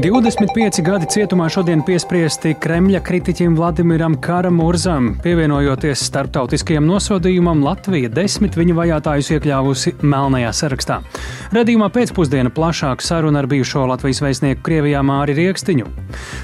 [0.00, 5.10] 25 gadi cietumā šodien piespriesti Kremļa kritiķim Vladimiram Karamurzam.
[5.20, 10.96] Pievienojoties starptautiskajam nosodījumam, Latvija desmit viņa vajātājus iekļāvusi melnajā sarakstā.
[11.52, 15.90] Radījumā pēcpusdiena plašāka saruna ar bijušo Latvijas vēstnieku Krievijā Māri Riekstiņu.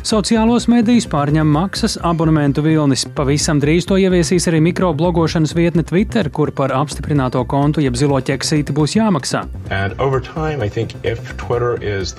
[0.05, 3.07] Sociālos medijus pārņem maksas abonementu vilnis.
[3.17, 8.77] Pavisam drīz to ieviesīs arī mikroblogošanas vietne Twitter, kur par apstiprināto kontu jeb zilo ķeksīti
[8.77, 9.47] būs jāmaksā.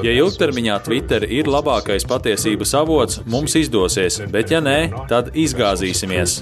[0.07, 4.79] Ja ilgtermiņā Twitter ir labākais patiesības avots, mums izdosies, bet ja nē,
[5.11, 6.41] tad izgāzīsimies.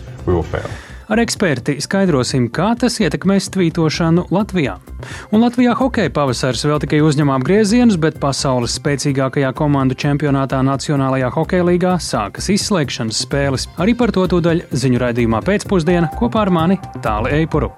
[1.06, 4.80] Ar eksperti skaidrosim, kā tas ietekmēs tvītošanu Latvijā.
[5.30, 11.70] Un Latvijā hokeja pavasars vēl tikai uzņem apgriezienus, bet pasaules spēcīgākajā komandu čempionātā Nacionālajā hokeja
[11.70, 13.70] līgā sākas izslēgšanas spēles.
[13.78, 17.70] Arī par to tūdaļ ziņu raidījumā pēcpusdienā kopā ar mani Tāli Eipuru.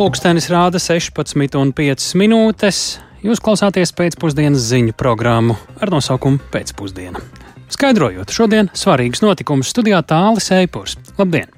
[0.00, 2.76] Pūkstens rāda 16,5 minūtes.
[3.20, 7.20] Jūs klausāties pēcpusdienas ziņu programmu ar nosaukumu Pēcpusdiena.
[7.68, 10.96] Skaidrojot, šodien svarīgs notikums studijā Tālis Eipurs.
[11.20, 11.52] Labdien!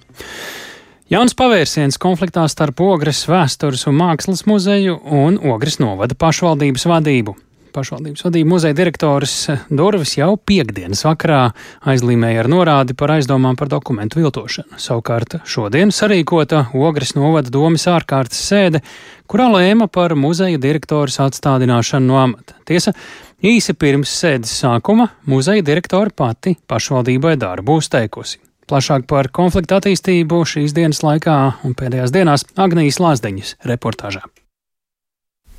[1.07, 7.39] Jauns pavērsiens konfliktā starp Ogres vēstures un mākslas muzeju un Ogres novada pašvaldības vadību
[7.75, 9.35] pašvaldības vadība muzeja direktors
[9.71, 11.41] Durvis jau piekdienas vakarā
[11.89, 14.79] aizlīmēja ar norādi par aizdomām par dokumentu viltošanu.
[14.81, 18.83] Savukārt šodien sarīkota Ogres novada domas ārkārtas sēde,
[19.31, 22.59] kurā lēma par muzeja direktoras atstādināšanu no amata.
[22.69, 22.95] Tiesa,
[23.43, 28.43] īsi pirms sēdes sākuma muzeja direktora pati pašvaldībai darbu uzteikusi.
[28.71, 34.23] Plašāk par konfliktu attīstību šīs dienas laikā un pēdējās dienās Agnijas Lāsdeņas reportāžā.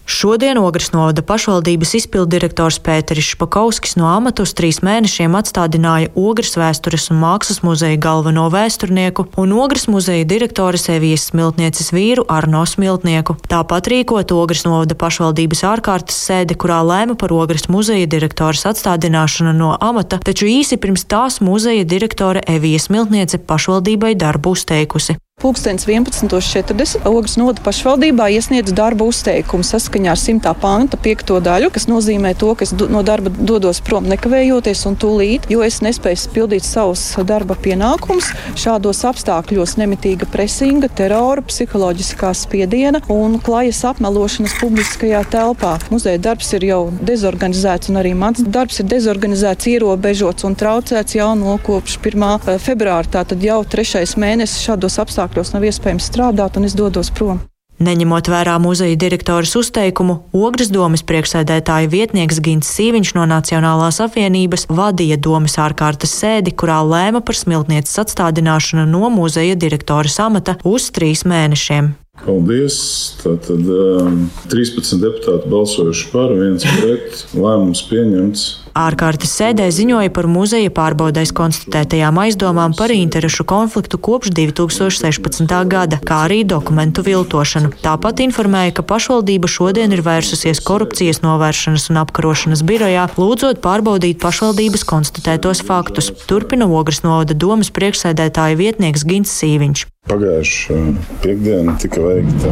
[0.06, 7.08] Šodien Ogres novada pašvaldības izpildirektors Pēteris Špakovskis no amata uz trīs mēnešiem atstādināja Ogres vēstures
[7.14, 13.38] un mākslas muzeja galveno vēsturnieku un Ogres muzeja direktores Evijas Smiltnieces vīru Arno Smiltnieku.
[13.48, 19.72] Tāpat rīkot Ogres novada pašvaldības ārkārtas sēde, kurā lēma par Ogres muzeja direktores atstādināšanu no
[19.80, 25.16] amata, taču īsi pirms tās muzeja direktore Evija Smiltniece pašvaldībai darbu uzteikusi.
[25.44, 27.02] Pūkstens 11.40.
[27.10, 30.54] Ogres noda pašvaldībā iesniedz darba uzteikumu saskaņā ar 100.
[30.62, 31.34] panta 5.
[31.44, 35.82] daļu, kas nozīmē to, ka es no darba dodos prom nekavējoties un tūlīt, jo es
[35.84, 38.30] nespēju pildīt savus darba pienākumus.
[38.56, 45.74] Šādos apstākļos nemitīga presinga, terora, psiholoģiskā spiediena un klajas apmelošanas publiskajā telpā.
[45.92, 51.34] Muzeja darbs ir jau dezorganizēts un arī mans darbs ir dezorganizēts, ierobežots un traucēts jau
[51.36, 52.48] no kopš 1.
[52.48, 53.12] Eh, februāra.
[53.20, 57.42] Tātad jau trešais mēnesis šādos apstākļos apstākļos nav iespējams strādāt, un es dodos prom.
[57.84, 65.18] Neņemot vērā muzeja direktoras uzteikumu, Ogres domas priekšsēdētāja vietnieks Gins Sīviņš no Nacionālās apvienības vadīja
[65.18, 72.03] domas ārkārtas sēdi, kurā lēma par smiltnieces atstādināšanu no muzeja direktoras amata uz trīs mēnešiem.
[72.24, 72.76] Paldies!
[73.20, 78.44] Tātad um, 13 deputāti balsojuši par, viens pret, lēmums pieņemts.
[78.78, 85.54] Ārkārtas sēdē ziņoja par muzeja pārbaudēs konstatētajām aizdomām par interešu konfliktu kopš 2016.
[85.70, 87.74] gada, kā arī dokumentu viltošanu.
[87.84, 94.86] Tāpat informēja, ka pašvaldība šodien ir vērsusies korupcijas novēršanas un apkarošanas birojā, lūdzot pārbaudīt pašvaldības
[94.90, 96.10] konstatētos faktus.
[96.30, 99.90] Turpina Ogres novada domas priekšsēdētāja vietnieks Gins Sīviņš.
[100.04, 100.78] Pagājušā
[101.24, 102.50] piekdiena tika veikta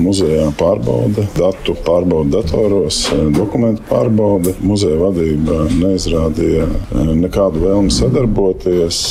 [0.00, 3.02] muzejā pārbaude, datu pārbaude datoros,
[3.36, 4.54] dokumentu pārbaude.
[4.64, 6.64] Muzeja vadība neizrādīja
[7.20, 9.02] nekādu vēlmi sadarboties,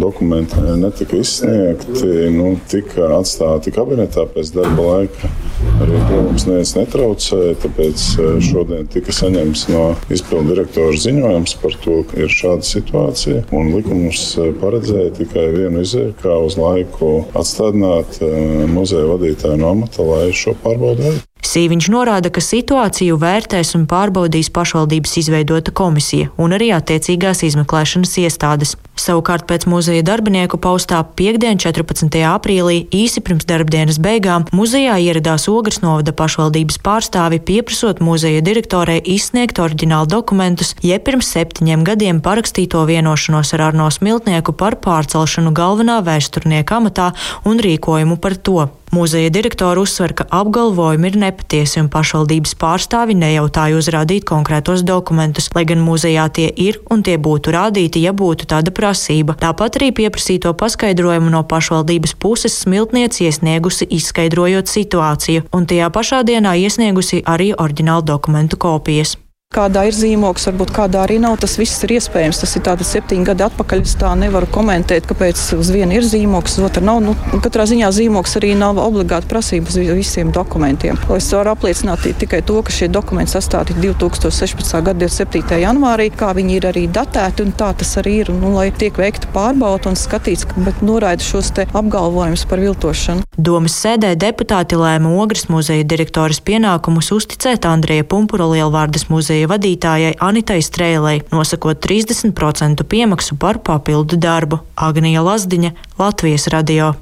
[0.00, 5.32] dokumenti netika izsniegti, nu, tika atstāti kabinetā pēc darba laika.
[5.78, 8.04] Arī protams, neviens netraucēja, tāpēc
[8.46, 13.44] šodien tika saņemts no izpildu direktora ziņojums par to, ka ir šāda situācija.
[13.68, 14.24] Likums
[14.62, 20.56] paredzēja tikai vienu izēju, kā uz laiku atstādināt eh, muzeja vadītāju no amata, lai šo
[20.62, 21.27] pārbaudi veiktu.
[21.46, 28.74] Sīviņš norāda, ka situāciju vērtēs un pārbaudīs pašvaldības izveidota komisija un arī attiecīgās izmeklēšanas iestādes.
[28.98, 32.18] Savukārt pēc muzeja darbinieku paustā piekdien 14.
[32.26, 39.62] aprīlī īsi pirms darbdienas beigām muzejā ieradās Ogres novada pašvaldības pārstāvi pieprasot muzeja direktorei izsniegt
[39.62, 46.82] oriģinālu dokumentus, jeb pirms septiņiem gadiem parakstīto vienošanos ar Arno Smiltnieku par pārcelšanu galvenā vēsturnieka
[46.82, 47.12] amatā
[47.46, 48.66] un rīkojumu par to.
[48.90, 55.66] Muzeja direktora uzsver, ka apgalvojumi ir nepatiesi un pašvaldības pārstāvi nejautāja uzrādīt konkrētos dokumentus, lai
[55.68, 59.36] gan muzejā tie ir un tie būtu rādīti, ja būtu tāda prasība.
[59.44, 66.56] Tāpat arī pieprasīto paskaidrojumu no pašvaldības puses smiltniece iesniegusi izskaidrojot situāciju, un tajā pašā dienā
[66.64, 69.18] iesniegusi arī oriģinālu dokumentu kopijas.
[69.48, 71.38] Kādā ir zīmogs, varbūt kādā arī nav.
[71.40, 72.38] Tas viss ir iespējams.
[72.42, 73.80] Tas ir tāda septiņu gadu atpakaļ.
[73.80, 77.00] Es tā nevaru komentēt, kāpēc uz vienu ir zīmogs, uz otru nav.
[77.06, 81.00] Nu, katrā ziņā zīmogs arī nav obligāti prasība uz visiem dokumentiem.
[81.16, 84.76] Es varu apliecināt tikai to, ka šie dokumenti sastādīti 2016.
[84.90, 85.58] gada 27.
[85.64, 88.34] janvārī, kā viņi ir arī datēti, un tā tas arī ir.
[88.36, 93.27] Nu, lai tiek veikta pārbauda un skatīts, bet noraida šos apgalvojumus par viltošanu.
[93.38, 100.58] Domas sēdē deputāti lēma Ogres muzeja direktoras pienākumus uzticēt Andrija Pumpura Lielvārdas muzeja vadītājai Anitai
[100.58, 104.58] Strēlei, nosakot 30% piemaksu par papildu darbu.
[104.74, 106.96] Agnija Lazdiņa, Latvijas radio.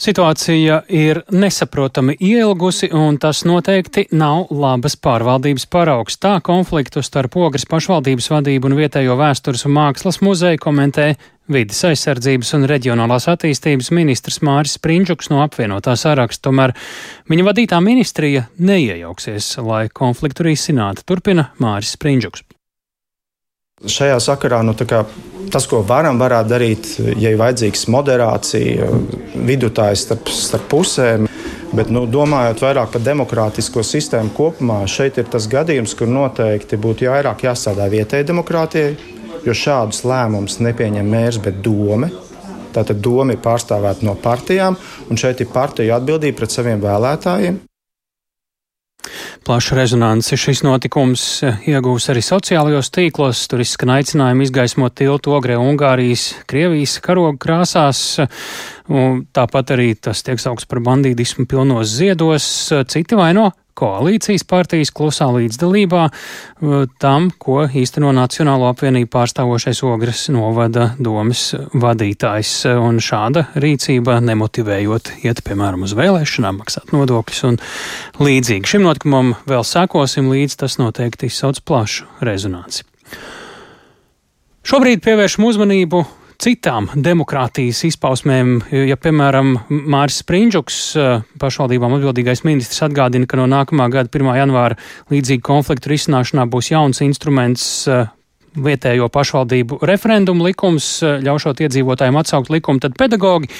[0.00, 6.16] Situācija ir nesaprotami ielgusi, un tas noteikti nav labas pārvaldības paraugs.
[6.16, 11.10] Tā konfliktu starp Ogres pašvaldības vadību un vietējo vēstures un mākslas muzeju komentē
[11.50, 16.72] Vides aizsardzības un reģionālās attīstības ministrs Māris Sprindžuks no apvienotā saraksta, tomēr
[17.28, 21.04] viņa vadītā ministrija neiejauksies, lai konfliktu risinātu.
[21.10, 22.46] Turpina Māris Sprindžuks.
[23.80, 25.06] Šajā sakarā nu, kā,
[25.48, 28.90] tas, ko varam, varētu darīt, ja ir vajadzīgs moderācija,
[29.48, 31.28] vidutājs starp, starp pusēm.
[31.70, 37.08] Bet, nu, domājot vairāk par demokrātisko sistēmu kopumā, šeit ir tas gadījums, kur noteikti būtu
[37.08, 38.92] vairāk jāstrādā vietējai demokrātijai,
[39.46, 42.10] jo šādus lēmumus nepieņem mērs, bet doma.
[42.74, 44.76] Tātad doma ir pārstāvēta no partijām,
[45.08, 47.62] un šeit ir partiju atbildība pret saviem vēlētājiem.
[49.40, 51.22] Plašu rezonanci šis notikums
[51.68, 53.46] iegūs arī sociālajos tīklos.
[53.48, 58.02] Tur izskan aicinājumi izgaismot tiltu Ogrē Ungārijas, Krievijas karogu krāsās.
[58.92, 62.44] Un tāpat arī tas tiek saukts par bandītismu pilnos ziedos.
[62.92, 63.48] Citi vaino
[63.78, 72.54] koalīcijas partijas klusā līdzdalībā uh, tam, ko īsteno Nacionālo apvienību pārstāvošais Ogres novada domas vadītājs.
[72.80, 77.60] Un šāda rīcība nemotivējot iet, piemēram, uz vēlēšanām, maksāt nodokļus un
[78.20, 78.74] līdzīgi.
[78.74, 82.86] Šim notikumam vēl sekosim līdz tas noteikti izsauc plašu rezonanci.
[84.70, 86.04] Šobrīd pievēršam uzmanību
[86.40, 88.54] citām demokrātijas izpausmēm.
[88.88, 94.32] Ja, piemēram, Māris Sprindžuks, eh, pašvaldībām atbildīgais ministrs, atgādina, ka no nākamā gada 1.
[94.38, 94.78] janvāra
[95.12, 98.06] līdzīgu konfliktu risināšanā būs jauns instruments eh,
[98.56, 103.50] vietējo pašvaldību referendumu likums, eh, ļaušot iedzīvotājiem atsaukt likumu, tad pedagogi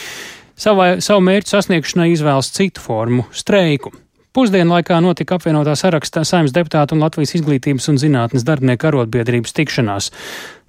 [0.57, 3.93] savai, savu mērķu sasniegšanai izvēlas citu formu- streiku.
[4.31, 10.13] Pusdienu laikā notika apvienotā sarakstā saimnes deputātu un Latvijas izglītības un zinātnes darbinieku arotbiedrības tikšanās.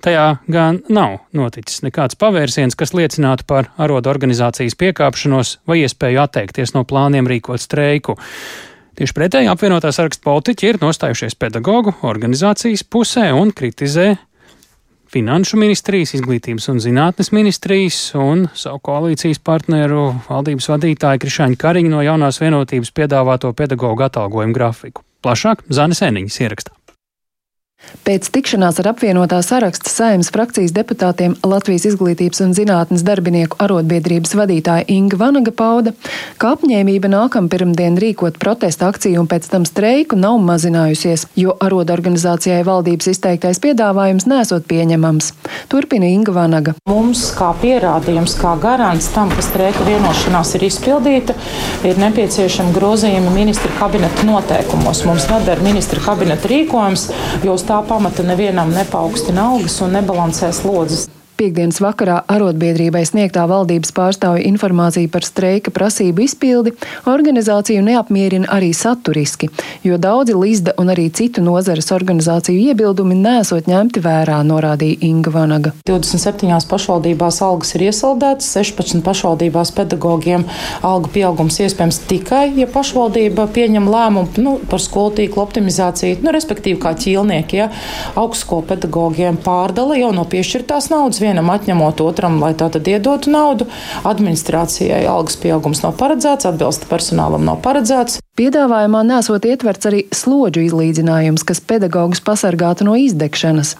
[0.01, 6.73] Tajā gan nav noticis nekāds pavērsiens, kas liecinātu par arodu organizācijas piekāpšanos vai iespēju atteikties
[6.73, 8.17] no plāniem rīkot streiku.
[8.97, 14.15] Tieši pretēji apvienotā saraksta politiķi ir nostājušies pedagoģu organizācijas pusē un kritizē
[15.11, 22.03] Finanšu ministrijas, izglītības un zinātnes ministrijas un savu koalīcijas partneru valdības vadītāju Krišāņu Kariņu no
[22.05, 25.03] jaunās vienotības piedāvāto pedagoģu atalgojumu grafiku.
[25.19, 26.80] Plašāk Zanes Eniņas ierakstā.
[28.01, 34.87] Pēc tikšanās ar apvienotā saraksta saimnes frakcijas deputātiem Latvijas izglītības un zinātnes darbinieku arotbiedrības vadītāja
[34.89, 35.93] Inga Vanaga pauda,
[36.41, 42.63] ka apņēmība nākam pirmdien rīkot protesta akciju un pēc tam streiku nav mazinājusies, jo arotorganizācijai
[42.65, 45.29] valdības izteiktais piedāvājums nesot pieņemams.
[45.69, 46.75] Turpina Inga Vanaga.
[46.89, 51.37] Mums kā pierādījums, kā garants tam, ka streika vienošanās ir izpildīta,
[51.85, 55.05] ir nepieciešama grozījuma ministra kabineta noteikumos.
[55.05, 57.07] Mums nedara ministra kabineta rīkojums,
[57.45, 61.05] jo uz tā pamata nevienam nepaukstina algas un nebalansē slodzes.
[61.41, 66.75] Piektdienas vakarā arotbiedrībai sniegtā valdības pārstāvja informācija par streika prasību izpildi
[67.09, 69.47] organizāciju neapmierina arī saturiski,
[69.81, 75.71] jo daudzi Lizda un arī citu nozares organizāciju iebildumi nesot ņemti vērā, norādīja Inga Vanaga.
[75.89, 80.45] 27 pašvaldībās algas ir iesaldētas, 16 pašvaldībās pedagogiem
[80.85, 86.77] algu pieaugums iespējams tikai, ja pašvaldība pieņem lēmumu nu, par skolu tīklu optimizāciju, nu, respektīvi
[86.85, 87.71] kā ķīlnieki, ja
[88.13, 93.69] augstskolu pedagogiem pārdala jau no piešķirtās naudas vienam atņemot otram, lai tā tad iedotu naudu.
[94.07, 98.20] Administrācijai algas pieaugums nav paredzēts, atbilsta personālam nav paredzēts.
[98.39, 103.73] Piedāvājumā nesot ietverts arī slodžu izlīdzinājums, kas pedagogus pasargātu no izdegšanas.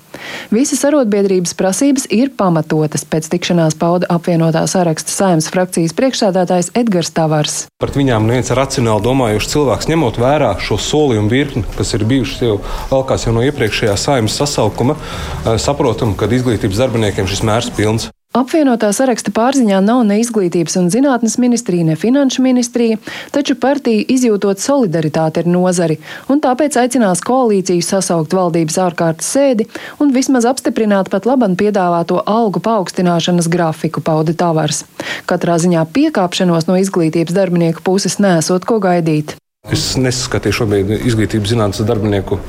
[0.51, 7.57] Visas arotbiedrības prasības ir pamatotas, pēc tikšanās pauda apvienotā saraksta saimnes frakcijas priekšsēdētājs Edgars Tavars.
[7.79, 12.59] Par viņām neviens racionāli domājušs cilvēks, ņemot vērā šo solījumu virkni, kas ir bijušas jau
[12.91, 18.11] valkās jau no iepriekšējā saimnes sasaukuma, eh, saprotam, ka izglītības darbiniekiem šis mērs pilns.
[18.31, 22.95] Apvienotā saraksta pārziņā nav ne izglītības un zinātnes ministrija, ne finanšu ministrija,
[23.35, 25.97] taču partija izjūtot solidaritāti ar nozari,
[26.31, 29.65] un tāpēc aicinās koalīciju sasaukt valdības ārkārtas sēdi
[29.99, 34.85] un vismaz apstiprināt pat laban piedāvāto algu paaugstināšanas grafiku, pauda Tavars.
[35.27, 39.35] Katrā ziņā piekāpšanos no izglītības darbinieku puses nesot ko gaidīt.
[39.67, 42.39] Es nesaskatīju šobrīd izglītības zinātnes darbinieku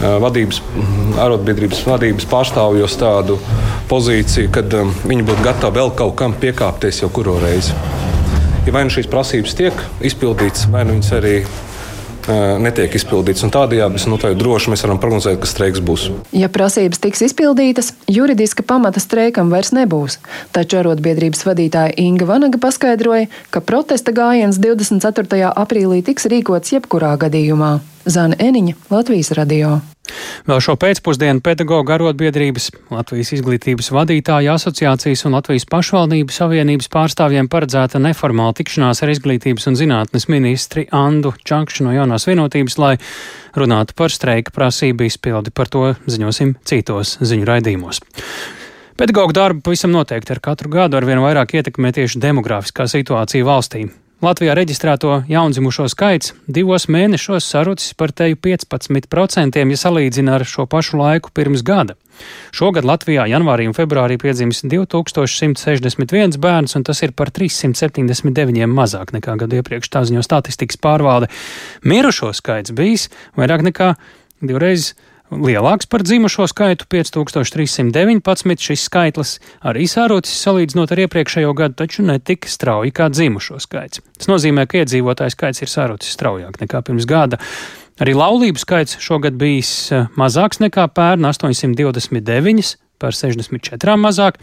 [0.00, 0.60] vadības,
[1.20, 3.38] arotbiedrības vadības pārstāvjos tādu
[3.90, 7.76] pozīciju, kad viņi būtu gatavi vēl kaut kam piekāpties jau kuru reizi.
[8.66, 11.34] Ja vai nu šīs prasības tiek izpildītas, vai nu viņas arī
[12.60, 13.44] netiek izpildīts.
[13.52, 16.08] Tādējādi nu, droši mēs varam prognozēt, ka streiks būs.
[16.36, 20.20] Ja prasības tiks izpildītas, juridiska pamata streikam vairs nebūs.
[20.54, 25.50] Taču arotbiedrības vadītāja Inga Vanaga paskaidroja, ka protesta gājiens 24.
[25.50, 27.78] aprīlī tiks rīkots jebkurā gadījumā.
[28.04, 29.74] Zana Eniņa, Latvijas radio.
[30.48, 38.00] Vēl šo pēcpusdienu pedagoģa arotbiedrības, Latvijas izglītības vadītāja asociācijas un Latvijas pašvaldību savienības pārstāvjiem paredzēta
[38.00, 42.94] neformāla tikšanās ar izglītības un zinātnes ministri Andu Čankšu no jaunās vienotības, lai
[43.60, 45.52] runātu par streika prasību izpildi.
[45.52, 48.00] Par to ziņosim citos ziņu raidījumos.
[49.00, 53.90] Pedagoģa darbu pavisam noteikti ar katru gadu ar vien vairāk ietekmē tieši demografiskā situācija valstī.
[54.20, 60.98] Latvijā reģistrēto jaundzimušo skaits divos mēnešos sarucis par teju 15%, ja salīdzina ar šo pašu
[61.00, 61.96] laiku pirms gada.
[62.52, 69.38] Šogad Latvijā janvārī un februārī piedzimis 2161 bērns, un tas ir par 379 mazāk nekā
[69.40, 69.88] gadu iepriekš.
[69.88, 71.32] Tā ziņo statistikas pārvalde.
[71.88, 73.08] Mirušo skaits bijis
[73.40, 73.94] vairāk nekā
[74.44, 74.92] divreiz
[75.30, 78.60] lielāks par dzimušo skaitu- 5319.
[78.60, 84.00] Šis skaitlis arī sārocis salīdzinot ar iepriekšējo gadu, taču ne tik strauji kā dzimušo skaits.
[84.18, 87.38] Tas nozīmē, ka iedzīvotāju skaits ir sārocis straujāk nekā pirms gada.
[88.00, 94.34] Arī laulību skaits šogad bijis eh, mazāks nekā pērn- 829 par 64 mazāk.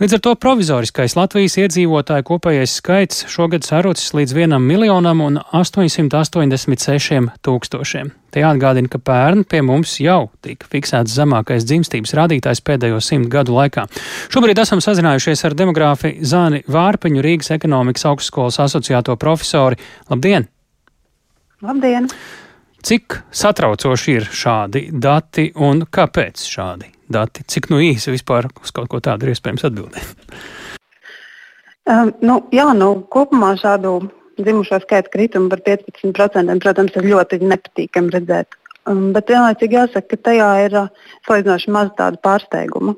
[0.00, 7.26] Līdz ar to provizoriskais Latvijas iedzīvotāju kopējais skaits šogad sarocis līdz 1 miljonam un 886
[7.44, 8.08] tūkstošiem.
[8.32, 13.52] Te jāatgādina, ka pērn pie mums jau tika fiksēts zemākais dzimstības rādītājs pēdējo simt gadu
[13.58, 13.84] laikā.
[14.32, 19.76] Šobrīd esam sazinājušies ar demogrāfi Zāni Vārpiņu, Rīgas ekonomikas augstskolas asociēto profesori.
[20.08, 20.48] Labdien!
[21.60, 22.08] Labdien!
[22.80, 27.44] Cik satraucoši ir šādi dati un kāpēc šādi dati?
[27.46, 30.38] Cik nu īsi vispār uz kaut ko tādu ir iespējams atbildēt?
[31.90, 33.98] Um, nu, jā, nu, kopumā šādu
[34.40, 38.56] dzimušo skaitu kritumu par 15% protams, ir ļoti nepatīkami redzēt.
[38.88, 42.96] Um, bet vienlaicīgi jāsaka, ka tajā ir uh, salīdzinoši maz tādu pārsteigumu.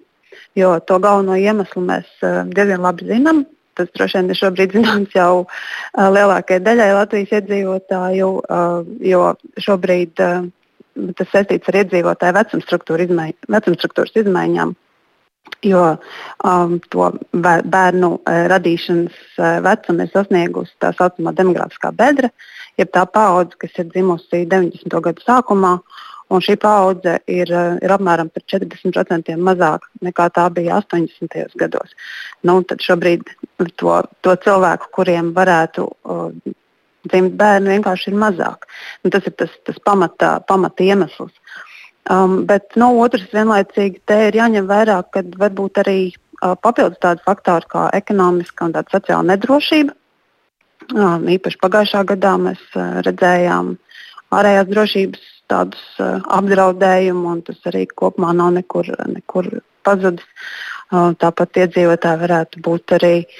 [0.58, 3.44] Jo to galveno iemeslu mēs uh, diezgan labi zinām
[3.78, 8.30] tas droši vien ir šobrīd zināms jau uh, lielākajai daļai Latvijas iedzīvotāju,
[9.08, 9.22] jo
[9.66, 10.22] šobrīd
[10.96, 14.74] uh, tas saistīts ar iedzīvotāju vecumstruktūra izmaiņ, vecumstruktūras izmaiņām.
[15.66, 15.82] Jo
[16.46, 22.30] um, to bērnu uh, radīšanas uh, vecumu ir sasniegusi tā saucamā demogrāfiskā bedra,
[22.80, 25.02] jeb tā paudze, kas ir dzimusi 90.
[25.06, 25.76] gadu sākumā
[26.32, 31.56] un šī paudze ir, eh, ir apmēram par 40% mazāka nekā tā bija 80.
[31.56, 31.92] gados.
[32.42, 33.28] Nu, tad šobrīd
[33.76, 36.54] to, to cilvēku, kuriem varētu uh,
[37.10, 38.66] dzimt bērni, vienkārši ir mazāk.
[39.02, 41.32] Nu, tas ir tas, tas pamata, pamata iemesls.
[42.10, 47.22] Um, bet no otras vienlaicīgi te ir jāņem vērā, ka varbūt arī uh, papildus tādi
[47.26, 49.94] faktori kā ekonomiska un sociāla nedrošība.
[50.90, 53.76] Um, īpaši pagājušā gadā mēs uh, redzējām
[54.34, 59.48] ārējās drošības tādus uh, apdraudējumus, un tas arī kopumā nav nekur, nekur
[59.86, 60.26] pazudis.
[60.92, 63.30] Uh, tāpat iedzīvotāji varētu būt arī um,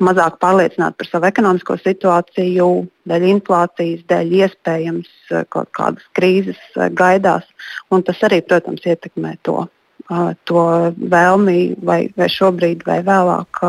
[0.00, 2.68] mazāk pārliecināti par savu ekonomisko situāciju,
[3.10, 7.44] dēļ inflācijas, dēļ iespējams uh, kaut kādas krīzes uh, gaidās.
[7.90, 9.66] Tas arī, protams, ietekmē to
[10.44, 10.62] to
[10.96, 13.60] vēlmi vai, vai šobrīd vai vēlāk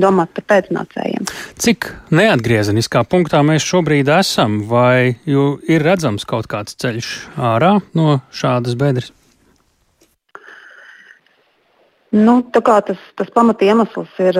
[0.00, 1.28] domāt par pēcnācējiem.
[1.62, 8.74] Cik neatgriezeniskā punktā mēs šobrīd esam, vai ir redzams kaut kāds ceļš ārā no šādas
[8.78, 9.12] bedres?
[12.16, 14.38] Nu, tas, tas pamat iemesls ir,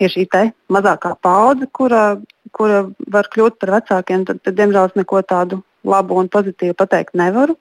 [0.00, 0.26] ir šī
[0.72, 2.18] mazākā paudze, kura,
[2.52, 4.26] kura var kļūt par vecākiem.
[4.28, 7.56] Tad, tad, diemžēl, es neko tādu labu un pozitīvu pateikt nevaru.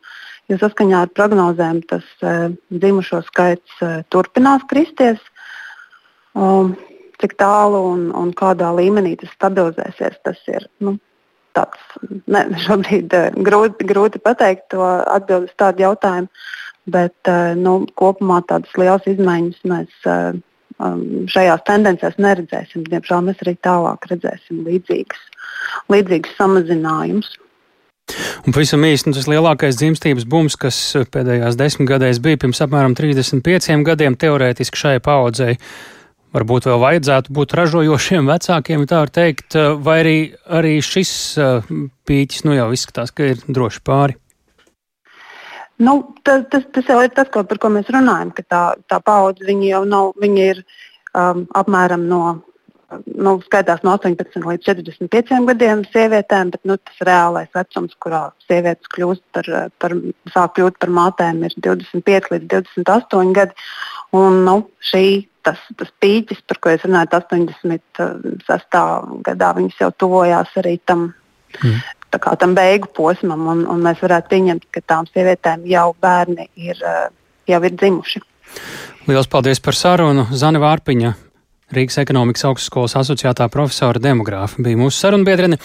[0.49, 5.21] Jo saskaņā ar prognozēm tas uh, dzimušo skaits uh, turpinās kristies.
[6.35, 6.75] Um,
[7.21, 10.97] cik tālu un, un kādā līmenī tas stabilizēsies, tas ir nu,
[11.55, 11.79] tāds,
[12.27, 16.29] ne, šobrīd uh, grūti, grūti pateikt to atbildi uz tādu jautājumu.
[16.85, 20.35] Bet uh, nu, kopumā tādas lielas izmaiņas mēs uh,
[20.83, 22.85] um, šajās tendencēs neredzēsim.
[22.91, 25.25] Diemžēl mēs arī tālāk redzēsim līdzīgas,
[25.93, 27.33] līdzīgas samazinājumus.
[28.45, 30.77] Un pavisam īsti nu, tas lielākais dzimstības bums, kas
[31.13, 35.55] pēdējās desmitgadēs bija pirms apmēram 35 gadiem, teorētiski šai paudzei.
[36.35, 40.17] Varbūt vēl vajadzētu būt ražojošiem vecākiem, tā var teikt, vai arī,
[40.51, 41.73] arī šis uh,
[42.05, 44.17] pīķis nu jau izskatās, ka ir droši pāri.
[45.77, 48.99] Nu, tas, tas, tas jau ir tas, ko, par ko mēs runājam, ka tā, tā
[49.03, 50.61] paudze jau nav, viņa ir
[51.13, 52.21] um, apmēram no
[53.03, 58.91] nu, skaitās no 18 līdz 45 gadiem sievietēm, bet nu, tas reālais vecums, kurā sievietes
[58.93, 59.49] kļūst par,
[59.81, 59.95] par,
[60.33, 63.67] sāk kļūt par mātēm, ir 25 līdz 28 gadi.
[64.15, 65.05] Un, nu, šī,
[65.45, 68.81] tas, tas pīķis, par ko es runāju, 86.
[69.25, 71.09] gadā, viņas jau tuvojās arī tam,
[71.61, 71.81] mm.
[72.13, 76.79] Kā, tam beigu posmam, un, un mēs varētu pieņemt, ka tām sievietēm jau bērni ir,
[77.49, 78.23] jau ir dzimuši.
[79.09, 80.27] Lielas paldies par sarunu.
[80.33, 81.11] Zana Vārpiņa,
[81.75, 85.59] Rīgas ekonomikas augstskolas asociētā profesora demogrāfa, bija mūsu sarunbiedrene.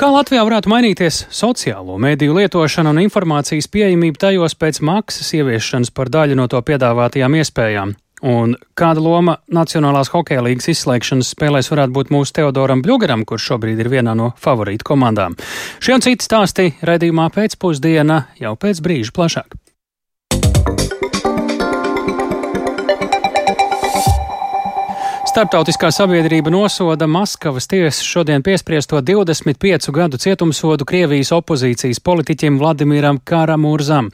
[0.00, 6.08] Kā Latvijā varētu mainīties sociālo mediju lietošana un informācijas pieejamība tajos pēc maksas ieviešanas par
[6.08, 7.92] daļu no to piedāvātajām iespējām?
[8.26, 13.80] Un kāda loma Nacionālās hokeja līnijas izslēgšanas spēlēs varētu būt mūsu Teodoram Bļugaram, kurš šobrīd
[13.80, 15.38] ir vienā no favorītu komandām?
[15.80, 19.60] Šie un citi stāsti raidījumā pēcpusdiena jau pēc brīža plašāk.
[25.30, 34.08] Starptautiskā sabiedrība nosoda Maskavas tiesas šodien piespriesto 25 gadu cietumsodu Krievijas opozīcijas politiķim Vladimiram Karamurzam.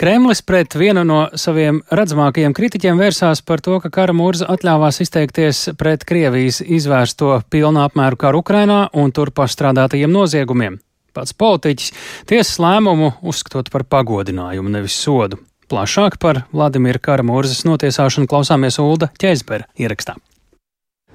[0.00, 6.08] Kremlis pret vienu no saviem redzamākajiem kritiķiem vērsās par to, ka Karamurza atļāvās izteikties pret
[6.08, 10.80] Krievijas izvērsto pilnu apmēru karu Ukrainā un tur pastrādātajiem noziegumiem.
[11.12, 11.92] Pats politiķis
[12.30, 15.44] tiesas lēmumu uzskatot par pagodinājumu, nevis sodu.
[15.68, 20.16] Plašāk par Vladimira Karamurzas notiesāšanu klausāmies Ulda Ķēzbera ierakstā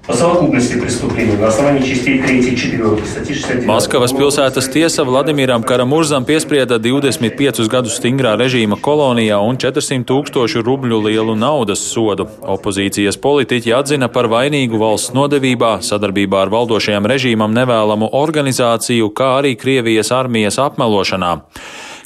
[0.09, 3.65] По совокупности преступлений на основании частей 3 и 4 статьи 69.
[3.65, 11.01] Maskavas pilsētas tiesa Vladimiram Karamurzam piesprieda 25 gadus stingrā režīma kolonijā un 400 tūkstošu rubļu
[11.07, 12.27] lielu naudas sodu.
[12.45, 19.55] Opozīcijas politiķi atzina par vainīgu valsts nodevībā, sadarbībā ar valdošajam režīmam nevēlamu organizāciju, kā arī
[19.57, 21.33] Krievijas armijas apmelošanā.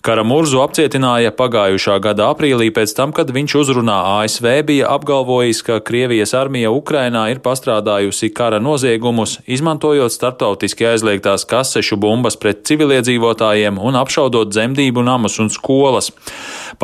[0.04, 6.34] Karamurzu apcietināja pagājušā gada aprīlī pēc tam, kad viņš uzrunā ASV bija apgalvojis, ka Krievijas
[6.36, 14.52] armija Ukrainā ir pastrādājusi kara noziegumus, izmantojot startautiski aizliegtās kasešu bumbas pret civiliedzīvotājiem un apšaudot
[14.52, 16.10] dzemdību namus un skolas.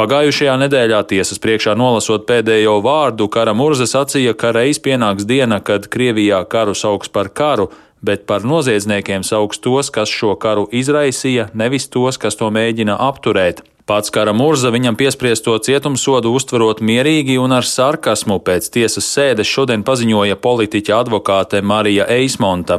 [0.00, 6.40] Pagājušajā nedēļā tiesas priekšā nolasot pēdējo vārdu, Karamurza sacīja, ka reiz pienāks diena, kad Krievijā
[6.48, 7.68] karu sauks par karu,
[8.02, 13.64] bet par noziedzniekiem sauks tos, kas šo karu izraisīja, nevis tos, kas to mēģina apturēt.
[13.90, 19.82] Pats Kara Murza viņam piespriesto cietumsodu uztverot mierīgi un ar sarkasmu pēc tiesas sēdes šodien
[19.82, 22.78] paziņoja politiķa advokāte Marija Eismonta.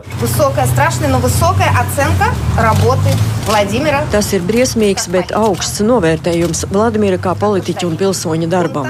[4.13, 8.87] Tas ir briesmīgs, bet augsts novērtējums Vladimira kā politiķa un pilsoņa darbam.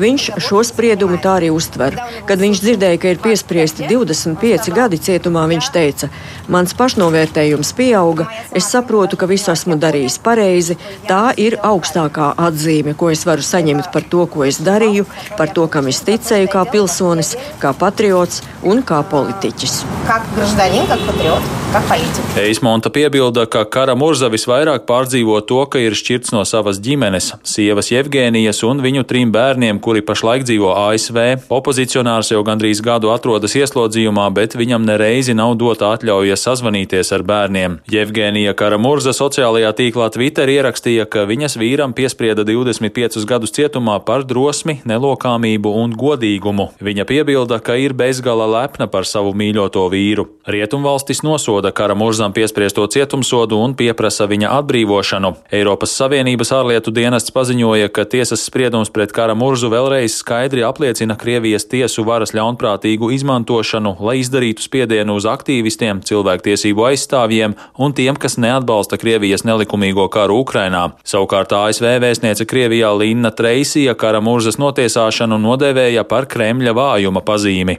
[0.00, 1.94] Viņš šo spriedumu tā arī uztver.
[2.26, 6.10] Kad viņš dzirdēja, ka ir piespriesti 25 gadi cietumā, viņš teica:
[6.50, 10.78] Mans pašnovērtējums pieauga, es saprotu, ka visu esmu darījis pareizi.
[11.06, 15.06] Tā ir augstākā atzīme, ko es varu saņemt par to, ko es darīju,
[15.38, 19.80] par to, kam es ticēju kā pilsonis, kā patriots un kā politiķis.
[20.08, 22.36] Kā graždaņin, kā patriot, kā politiķis.
[22.40, 27.90] Eismonta piebilda, ka kara Murza visvairāk pārdzīvo to, ka ir šķirts no savas ģimenes, sievas
[27.92, 31.20] Jevgēnijas un viņu trim bērniem, kuri pašlaik dzīvo ASV.
[31.52, 37.78] Opozicionārs jau gandrīz gadu atrodas ieslodzījumā, bet viņam nereizi nav dota atļauja sazvanīties ar bērniem.
[37.90, 44.80] Jevgēnija Karamurza sociālajā tīklā Twitter ierakstīja, ka viņas vīram piesprieda 25 gadus cietumā par drosmi,
[44.88, 46.70] nelokāmību un godīgumu.
[46.82, 50.26] Viņa piebilda, ka ir bezgala lepna par savu mīļoto vīru.
[50.50, 51.22] Rietumvalstis
[51.60, 55.34] nosoda Karamurzam piespriesto cietumsodu un pieprasa viņa atbrīvošanu.
[55.52, 62.04] Eiropas Savienības ārlietu dienests paziņoja, ka tiesas spriedums pret Karamurzu vēlreiz skaidri apliecina Krievijas tiesu
[62.04, 69.44] varas ļaunprātīgu izmantošanu, lai izdarītu spiedienu uz aktīvistiem, cilvēktiesību aizstāvjiem un tiem, kas neatbalsta Krievijas
[69.44, 70.94] nelikumīgo karu Ukrainā.
[71.04, 77.76] Savukārt ASV vēstniece Krievijā Linna Treisija kara murzas notiesāšanu nodēvēja par Kremļa vājuma pazīmi.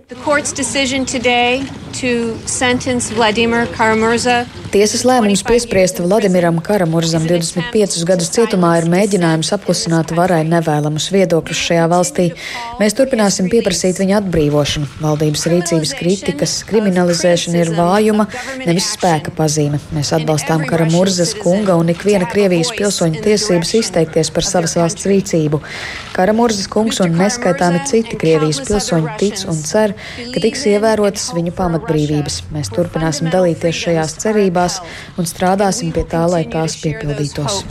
[3.71, 11.63] Karamurza Tiesas lēmums piespriest Vladimiram Karamurzam 25 gadus cietumā ir mēģinājums apklusināt varai nevēlamus viedokļus
[11.67, 12.27] šajā valstī.
[12.79, 14.88] Mēs turpināsim pieprasīt viņa atbrīvošanu.
[15.03, 18.29] Valdības rīcības kritikas kriminalizēšana ir vājuma,
[18.62, 19.81] nevis spēka pazīme.
[19.91, 25.60] Mēs atbalstām Karamurzas kunga un ikviena Krievijas pilsoņa tiesības izteikties par savas valsts rīcību.
[26.15, 29.97] Karamurzas kungs un neskaitāmi citi Krievijas pilsoņi tic un cer,
[30.31, 32.41] ka tiks ievērotas viņu pamatbrīvības.
[32.55, 34.82] Mēs turpināsim dalīties šajās cerībās cerībās
[35.17, 37.63] un strādāsim pie tā, lai tās piepildītos.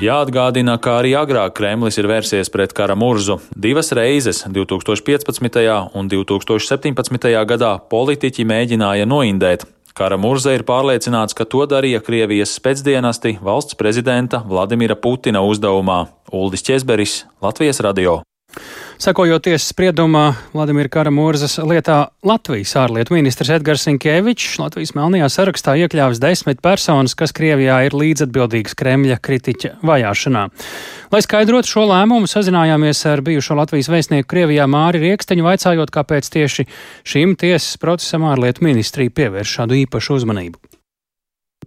[0.00, 3.40] Jāatgādina, ka arī agrāk Kremlis ir vērsies pret kara murzu.
[3.54, 5.90] Divas reizes, 2015.
[5.94, 7.44] un 2017.
[7.44, 9.66] gadā, politiķi mēģināja noindēt.
[9.96, 16.10] Kara Murza ir pārliecināts, ka to darīja Krievijas spēcdienesti valsts prezidenta Vladimira Putina uzdevumā.
[16.36, 18.20] Uldis Česberis, Latvijas radio.
[18.96, 26.20] Sakojot tiesas spriedumā Vladimira Karamurzas lietā Latvijas ārlietu ministrs Edgars Sinkevičs Latvijas melnajā sarakstā iekļāvis
[26.22, 30.46] desmit personas, kas Krievijā ir līdzatbildīgas Kremļa kritiķa vajāšanā.
[31.12, 36.64] Lai skaidrotu šo lēmumu, sazinājāmies ar bijušo Latvijas vēstnieku Krievijā Māri Rieksteņu, vaicājot, kāpēc tieši
[37.04, 40.75] šim tiesas procesam ārlietu ministrija pievērš šādu īpašu uzmanību.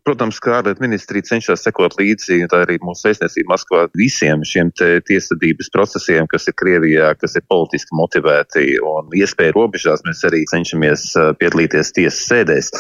[0.06, 4.70] Protams, kā ārlietu ministrija cenšas sekot līdzi, tā arī mūsu vēstniecība Maskavā visiem šiem
[5.06, 11.06] tiesvedības procesiem, kas ir Krievijā, kas ir politiski motivēti un iespēja robežās, mēs arī cenšamies
[11.42, 12.72] piedalīties tiesas sēdēs.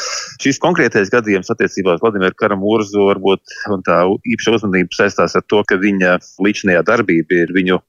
[0.41, 3.99] Šis konkrētais gadījums attiecībā uz Vladimiru Karamurzu varbūt un tā
[4.33, 7.81] īpaša uzmanība saistās ar to, ka viņa līdzinājā darbība ir viņu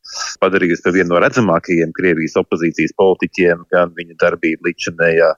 [0.42, 5.32] padarījusi par vienu no redzamākajiem Krievijas opozīcijas politiķiem, gan viņa darbība līdzinājā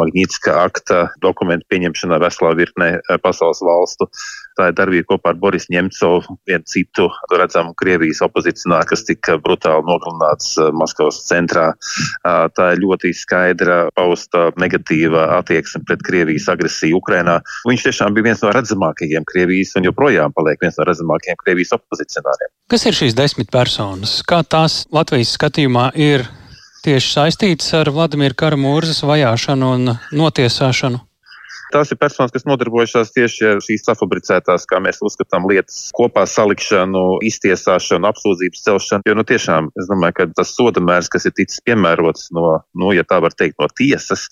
[0.00, 2.90] Magnitska akta dokumentu pieņemšanā veselā virknē
[3.34, 4.08] pasaules valstu.
[4.54, 9.82] Tā ir darbība kopā ar Boris Ņemcovu, vienu citu redzamu Krievijas opozicionāru, kas tika brutāli
[9.88, 11.72] nogalināts uh, Maskavas centrā.
[12.22, 17.40] Uh, tā ir ļoti skaidra pausta negatīva attieksme pret Krievijas agresiju Ukrainā.
[17.66, 22.54] Viņš tiešām bija viens no redzamākajiem Krievijas un joprojām paliek viens no redzamākajiem Krievijas opozicionāriem.
[22.70, 24.20] Kas ir šīs desmit personas?
[24.28, 26.28] Kā tās Latvijas skatījumā ir
[26.86, 31.02] tieši saistītas ar Vladimira Karamūrzas vajāšanu un notiesāšanu?
[31.74, 37.02] Tās ir personas, kas nodarbojušās tieši ar šīs safabricētās, kā mēs uzskatām, lietas kopā salikšanu,
[37.26, 39.08] iztiesāšanu, apsūdzības celšanu.
[39.10, 42.92] Jo, nu, tiešām, es domāju, ka tas soda mērs, kas ir ticis piemērots no, nu,
[42.94, 44.28] ja tā var teikt, no tiesas,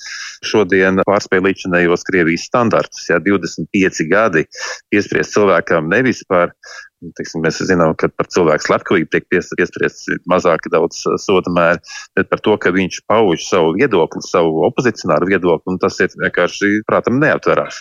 [0.47, 3.09] šodien pārspēj līdzinējos Krievijas standartus.
[3.11, 4.47] Ja 25 gadi
[4.95, 6.55] piespriest cilvēkam nevis par
[7.03, 11.83] Nu, teiksim, mēs zinām, ka par cilvēku slepkavību tiek piespriests mazāk daudz uh, soda mēri,
[12.15, 16.71] bet par to, ka viņš pauž savu viedokli, savu opozicionāru viedokli, un tas ir vienkārši,
[16.87, 17.81] prātam, neaptverās.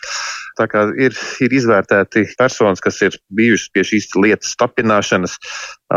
[0.57, 1.13] Tā kā ir,
[1.45, 5.37] ir izvērtēti personas, kas ir bijušas pie šīs lietas stapināšanas.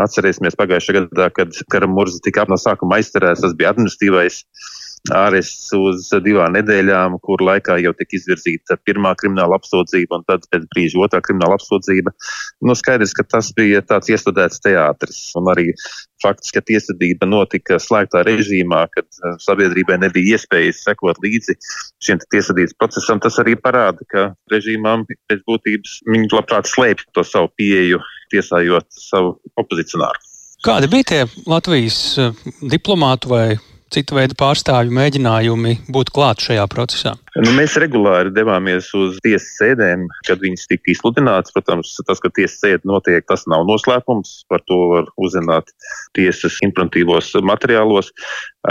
[0.05, 4.43] Atcerēsimies pagājušajā gadā, kad Karamurza tika no sākuma aizturēts, tas bija administratīvais
[5.13, 10.65] ārests uz divām nedēļām, kur laikā jau tika izvirzīta pirmā krimināla apsūdzība un tad pēc
[10.73, 12.13] brīža otrā krimināla apsūdzība.
[12.65, 15.19] Nu, skaidrs, ka tas bija tāds iestudēts teātris.
[15.37, 15.67] Un arī
[16.23, 21.57] fakts, ka tiesvedība notika slēgtā režīmā, kad uh, sabiedrībai nebija iespējas sekot līdzi
[22.05, 27.51] šiem tiesvedības procesam, tas arī parāda, ka režīmām pēc būtības viņi labprāt slēpj to savu
[27.59, 28.01] pieeju,
[28.33, 30.23] tiesājot savu opozicionāru.
[30.65, 33.47] Kādi bija tie Latvijas uh, diplomātu vai
[33.95, 37.15] citu veidu pārstāvju mēģinājumi būt klāt šajā procesā?
[37.35, 41.51] Nu, mēs regulāri devāmies uz tiesas sēdēm, kad viņas tika izsludināts.
[41.51, 44.45] Protams, tas, ka tiesas sēde notiek, tas nav noslēpums.
[44.47, 45.73] Par to var uzzināt
[46.15, 48.13] tiesas implantīvos materiālos.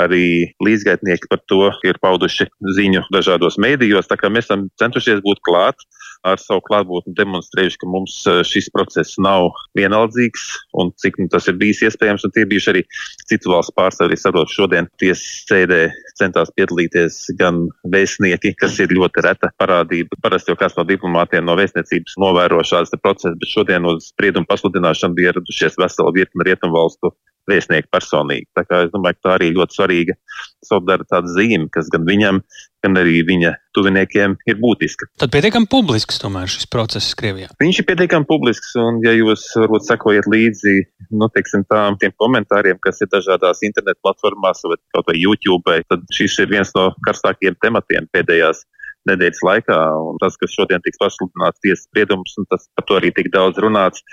[0.01, 2.49] Arī līdzgaitnieki par to ir pauduši
[2.79, 4.09] ziņu dažādos mēdījos.
[4.09, 5.85] Tā kā mēs esam centušies būt klāt
[6.25, 10.47] ar savu klātbūtni demonstrējuši, ka mums eh, šis process nav vienaldzīgs
[10.81, 12.25] un cik nu, tas ir bijis iespējams.
[12.35, 12.85] Tie bijuši arī
[13.29, 15.83] citu valstu pārstāvji, saprot, šodien tiesas sēdē
[16.19, 20.19] centās piedalīties gan vēstnieki, kas ir ļoti reta parādība.
[20.23, 25.17] Parasti jau kāds no diplomātiem no vēstniecības novēro šādas procesus, bet šodien uz spriedumu pasludināšanu
[25.19, 27.15] bija ieradušies vesela virkne rietumvalstu
[27.51, 28.49] vēstnieku personīgi.
[28.57, 30.17] Tā kā es domāju, ka tā arī ļoti svarīga
[30.65, 32.41] solidaritātes zīme, kas gan viņam,
[32.85, 35.09] gan arī viņa tuviniekiem ir būtiska.
[35.21, 37.51] Tad pietiekami publisks tomēr šis process Krievijā.
[37.61, 40.77] Viņš ir pietiekami publisks, un ja jūs varbūt sekojat līdzi,
[41.13, 46.07] nu, teiksim, tām tiem komentāriem, kas ir dažādās internetu platformās vai kaut vai YouTube, tad
[46.15, 48.65] šis ir viens no karstākajiem tematiem pēdējās
[49.09, 53.13] nedēļas laikā, un tas, kas šodien tiks pasludināts tiesas spriedums, un tas par to arī
[53.13, 54.05] tik daudz runāts,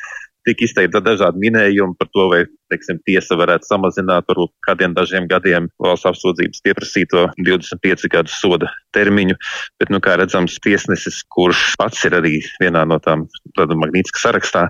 [0.48, 5.70] tika izteikti dažādi minējumi par to, vai teiksim, tiesa varētu samazināt varbūt kādiem dažiem gadiem
[5.82, 9.38] valsts apsūdzības pieprasīto 25 gadu soda termiņu.
[9.82, 14.66] Bet, nu, kā redzams, tiesnesis, kurš pats ir arī vienā no tām Magnītiskā sarakstā,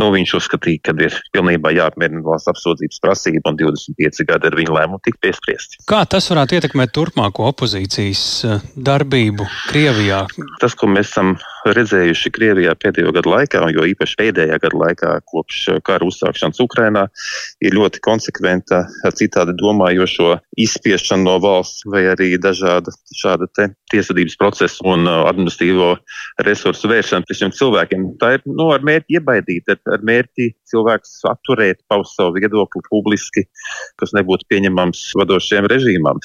[0.00, 4.74] nu, viņš uzskatīja, ka ir pilnībā jāapmierina valsts apsūdzības prasība un 25 gadi ar viņu
[4.76, 5.82] lēmumu tika piespriesti.
[5.88, 10.24] Kā tas varētu ietekmēt turpmāko opozīcijas eh, darbību Krievijā?
[10.62, 11.36] Tas, ko mēs esam
[11.68, 17.06] redzējuši Krievijā pēdējo gadu laikā, jo īpaši pēdējā gada laikā, kopš kara uzsākšanas Ukrainā,
[17.64, 18.84] ir ļoti konsekventa
[19.18, 23.48] citādi domājošo izspiešana no valsts vai arī dažāda šāda
[23.92, 25.90] tiesvedības procesa un uh, administratīvo
[26.46, 28.06] resursu vēršana pret šiem cilvēkiem.
[28.22, 33.46] Tā ir nu, ar mērķi iebaidīt, ar, ar mērķi cilvēks atturēt, paust savu viedokli publiski,
[34.00, 36.22] kas nebūtu pieņemams vadošajam režīmam.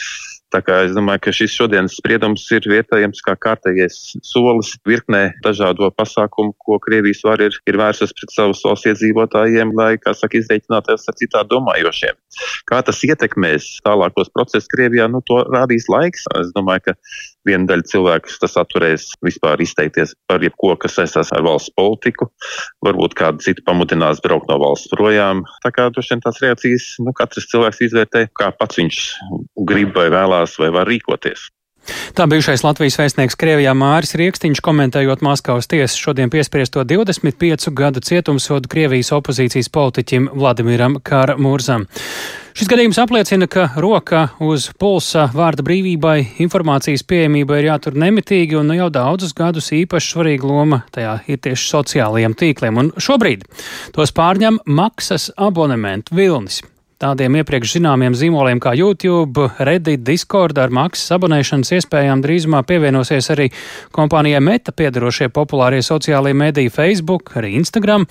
[0.54, 5.90] Tā kā es domāju, ka šis šodienas spriedums ir vietējams kā kārtējais solis virknē dažādo
[5.98, 11.10] pasākumu, ko Krievijas var ir, ir vērsus pret savus valsts iedzīvotājiem, lai, kā saka, izreikināties
[11.10, 12.20] ar citādi domājošiem.
[12.70, 16.28] Kā tas ietekmēs tālākos procesus Krievijā, nu to rādīs laiks.
[16.38, 16.96] Es domāju, ka
[17.48, 22.30] viena daļa cilvēku tas atturēs vispār izteikties par jebko, kas saistās ar valsts politiku.
[22.86, 25.44] Varbūt kādu citu pamudinās braukt no valsts projām.
[25.66, 29.02] Tā kā droši vien tās reakcijas, nu, katrs cilvēks izvērtē, kā pats viņš
[29.70, 31.50] grib vai vēlās vai var rīkoties.
[32.16, 38.72] Tā bijušais Latvijas vēstnieks Krievijā Māris Rieksniņš komentējot Maskavas tiesas šodien piespriesto 25 gadu cietumsodu
[38.72, 41.90] Krievijas opozīcijas politiķim Vladimiram Kārmurzam.
[42.54, 48.70] Šis gadījums apliecina, ka roka uz pulsa vārda brīvībai, informācijas pieejamībai ir jātur nemitīgi, un
[48.70, 52.78] nu jau daudzus gadus īpaši svarīga loma tajā ir tieši sociālajiem tīkliem.
[52.78, 53.48] Un šobrīd
[53.98, 56.62] tos pārņem maksas abonementu vilnis.
[57.02, 63.50] Tādiem iepriekš zināmiem zīmoliem kā YouTube, Reddit, Discord ar maksas abonēšanas iespējām drīzumā pievienosies arī
[63.98, 68.06] kompānijai Meta piedarošie populārie sociālie mediji Facebook, arī Instagram.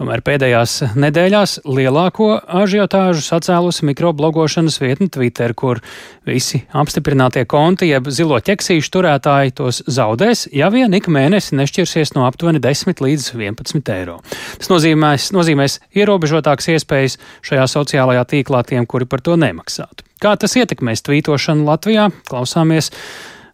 [0.00, 5.82] Tomēr pēdējās nedēļās lielāko ažiotāžu sacēlusi mikroblogošanas vietne Twitter, kur
[6.24, 12.24] visi apstiprinātie konti, jeb zilo ķeksīšu turētāji tos zaudēs, ja vien ik mēnesi nešķirsies no
[12.24, 14.16] aptuveni 10 līdz 11 eiro.
[14.56, 20.08] Tas nozīmēs, nozīmēs ierobežotākas iespējas šajā sociālajā tīklā tiem, kuri par to nemaksātu.
[20.24, 22.08] Kā tas ietekmēs tvītošanu Latvijā?
[22.32, 22.88] Klausāmies!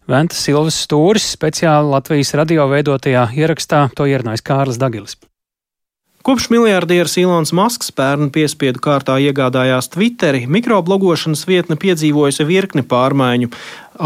[0.07, 5.19] Ventas Silvas stūris speciāli Latvijas radio veidotajā ierakstā to ierunājis Kārlis Dagilis.
[6.27, 13.47] Kopš miljardieris Ilons Masks pērn piespiedu kārtā iegādājās Twitteri, mikroblogošanas vietne piedzīvojusi virkni pārmaiņu.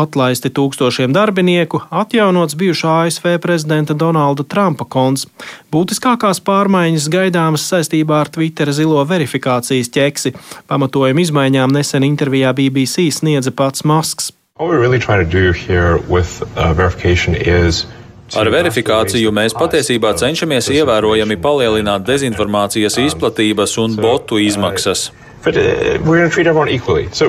[0.03, 5.25] Atlaisti tūkstošiem darbinieku, atjaunots bijušā ASV prezidenta Donalda Trumpa konts.
[5.73, 10.35] Būtiskākās pārmaiņas gaidāmas saistībā ar Twitter zilo verifikācijas ķeksi.
[10.69, 14.29] Pamatojumu izmaiņām nesen intervijā BBC sniedza pats Masks.
[14.59, 17.87] What we're really trying to do here with uh, verification is
[18.31, 25.09] Ar verifikāciju mēs patiesībā cenšamies ievērojami palielināt dezinformācijas izplatības un botu izmaksas.
[25.43, 25.97] But, uh,
[27.11, 27.25] so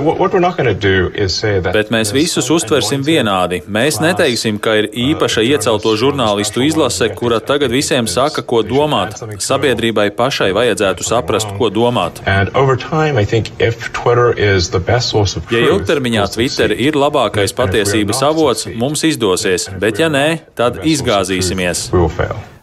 [1.72, 3.62] Bet mēs visus uztversim vienādi.
[3.64, 9.16] Mēs neteiksim, ka ir īpaša iecelto žurnālistu izlase, kura tagad visiem saka, ko domāt.
[9.40, 12.20] Sabiedrībai pašai vajadzētu saprast, ko domāt.
[12.22, 13.24] Time,
[15.50, 20.26] ja ilgtermiņā Twitter ir labākais patiesības avots, mums izdosies, bet ja nē,
[20.58, 21.88] tad izgāzīsimies.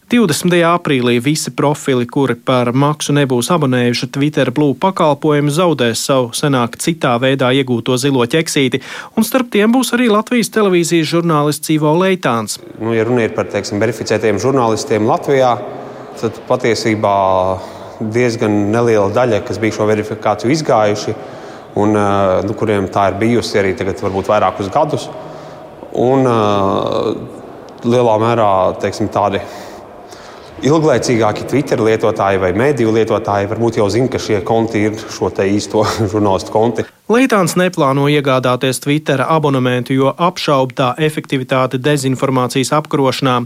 [0.10, 0.56] 20.
[0.66, 7.12] aprīlī visi profili, kuri par maksu nebūs abonējuši Twitter Blue pakalpojumu, zaudēs savu senāk citā
[7.22, 8.82] veidā iegūto zilo ķeksīti,
[9.14, 12.58] un starp tiem būs arī Latvijas televīzijas žurnālists Ivo Leitāns.
[12.82, 15.54] Nu, ja runa ir par teiksim, verificētiem žurnālistiem Latvijā,
[16.18, 17.16] tad patiesībā
[18.02, 21.18] diezgan neliela daļa, kas bija šo verifikāciju izgājuši,
[21.78, 25.06] un eh, nu, kuriem tā ir bijusi arī tagad, varbūt vairākus gadus.
[25.90, 27.38] Un, uh,
[27.86, 29.40] lielā mērā teiksim, tādi
[30.66, 35.86] ilglaicīgāki Twitter lietotāji vai mediju lietotāji varbūt jau zina, ka šie konti ir šo īsto
[36.12, 36.86] žurnālistu konti.
[37.10, 43.40] Leitāns neplāno iegādāties Twitter abonementu, jo apšauba tā efektivitāti dezinformācijas apkarošanā.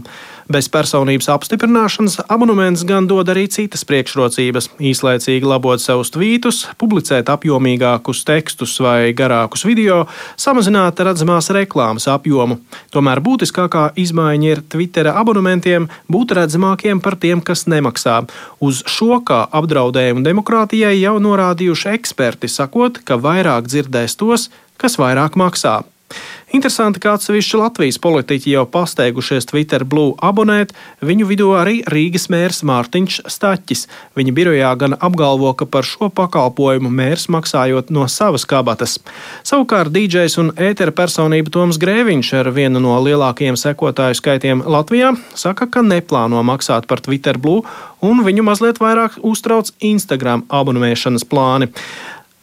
[0.52, 8.20] Bez personības apstiprināšanas abonements gan dod arī citas priekšrocības- īslaicīgi labot savus tvītus, publicēt apjomīgākus
[8.28, 12.60] tekstus vai garākus video, samazināt redzamās reklāmas apjomu.
[12.92, 18.28] Tomēr būtiskākā izmaiņa ir Twitter abonementiem būt redzamākiem par tiem, kas nemaksā.
[18.60, 24.98] Uz šo kā apdraudējumu demokrātijai jau norādījuši eksperti, sakot, ka vairāk vairāk dzirdēs tos, kas
[24.98, 25.84] vairāk maksā.
[26.54, 30.70] Interesanti, ka atsevišķi Latvijas politiķi jau pasteigušies Twitter Blue abonēt,
[31.02, 33.88] viņu vidū arī Rīgas mērs Mārtiņš Staķis.
[34.14, 39.00] Viņa birojā gan apgalvo, ka par šo pakalpojumu mērs maksājot no savas kabatas.
[39.42, 45.66] Savukārt DJs un ētera personība Toms Grēviņš ar vienu no lielākajiem sekotāju skaitiem Latvijā saka,
[45.66, 47.66] ka neplāno maksāt par Twitter Blue,
[48.04, 51.72] un viņu mazliet vairāk uztrauc Instagram abonēšanas plāni.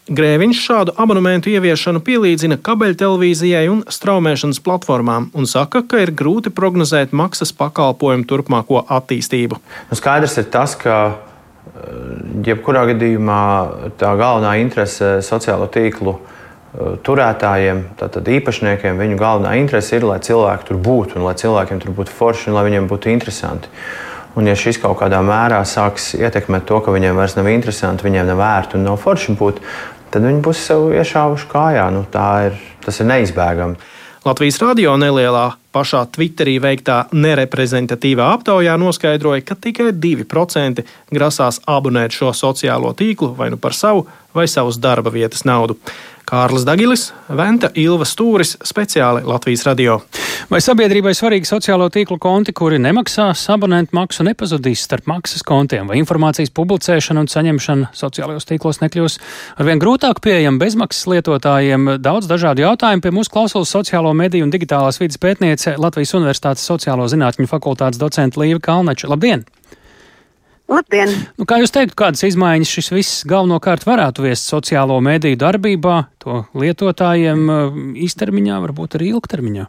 [0.09, 7.13] Grēviņš šādu abonementu ieviešanu pielīdzina kabeļtelevīzijai un straumēšanas platformām un saka, ka ir grūti prognozēt
[7.13, 9.59] maksas pakalpojumu turpmāko attīstību.
[9.91, 11.85] Nu, skaidrs ir tas, ka eh,
[12.49, 13.43] jebkurā gadījumā
[14.01, 20.71] tā galvenā interese sociālo tīklu eh, turētājiem, tātad īpašniekiem, viņu galvenā interese ir, lai cilvēki
[20.71, 23.69] tur būtu un lai cilvēkiem tur būtu forši un lai viņiem būtu interesanti.
[24.35, 28.29] Un, ja šis kaut kādā mērā sāks ietekmēt to, ka viņiem vairs nav interesanti, viņiem
[28.31, 29.59] nav vērts un nav forši būt,
[30.13, 31.89] tad viņi būs sev iešāvuši kājā.
[31.91, 32.05] Nu,
[32.47, 33.91] ir, tas ir neizbēgami.
[34.21, 42.29] Latvijas radio nelielā pašā Twitterī veiktā nereprezentatīvā aptaujā noskaidroja, ka tikai 2% grasās abonēt šo
[42.37, 44.05] sociālo tīklu vai nu par savu
[44.37, 45.79] vai savas darba vietas naudu.
[46.31, 49.97] Kārlis Dagilis, Venta Ilva Stūris, speciāli Latvijas radio.
[50.47, 55.99] Vai sabiedrībai svarīgi sociālo tīklu konti, kuri nemaksās abonentu maksu, nepazudīs starp maksas kontiem, vai
[55.99, 59.19] informācijas publicēšana un saņemšana sociālajos tīklos nekļūs
[59.59, 61.97] arvien grūtāk pieejama bezmaksas lietotājiem?
[61.99, 67.11] Daudz dažādu jautājumu pie mūsu klausulas sociālo mediju un digitālās vidas pētniece Latvijas Universitātes sociālo
[67.11, 69.11] zinātņu fakultātes docenta Līva Kalneča.
[69.11, 69.43] Labdien!
[70.71, 71.11] Labdien!
[71.35, 76.45] Nu, kā jūs teiktu, kādas izmaiņas šis viss galvenokārt varētu viest sociālo mediju darbībā, to
[76.55, 79.67] lietotājiem eh, īstermiņā, varbūt arī ilgtermiņā?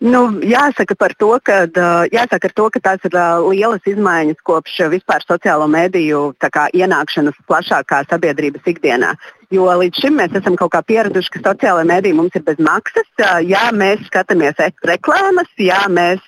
[0.00, 1.64] Nu, jāsaka par to, ka,
[2.08, 3.16] jāsaka to, ka tās ir
[3.50, 9.12] lielas izmaiņas kopš vispār sociālo mediju kā, ienākšanas plašākā sabiedrības ikdienā.
[9.54, 13.06] Jo līdz šim mēs esam kaut kā pieraduši, ka sociālajā mēdī mums ir bez maksas.
[13.46, 16.22] Jā, mēs skatāmies reklāmas, jā, mēs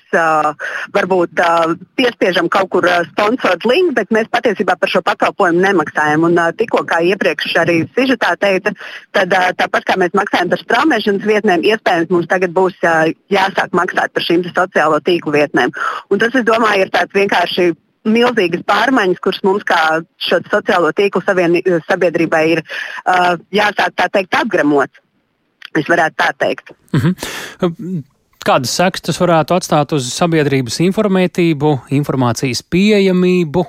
[0.95, 1.43] varbūt
[1.99, 6.29] piespiežam kaut kur sponsoru linku, bet mēs patiesībā par šo pakalpojumu nemaksājam.
[6.29, 8.75] Un tikko kā iepriekš arī Sižetā teica,
[9.17, 12.79] tad tāpat kā mēs maksājam par straumēšanas vietnēm, iespējams mums tagad būs
[13.33, 15.75] jāsāk maksāt par šīm sociālo tīklu vietnēm.
[16.11, 17.73] Un tas, es domāju, ir tāds vienkārši
[18.07, 19.81] milzīgas pārmaiņas, kuras mums kā
[20.23, 25.03] sociālo tīklu savien, sabiedrībai ir uh, jāsāk tā teikt apgremot.
[25.77, 26.77] Es varētu tā teikt.
[26.97, 27.17] Mhm.
[27.61, 28.05] -huh.
[28.47, 33.65] Kādas sekas tas varētu atstāt uz sabiedrības informētību, informācijas pieejamību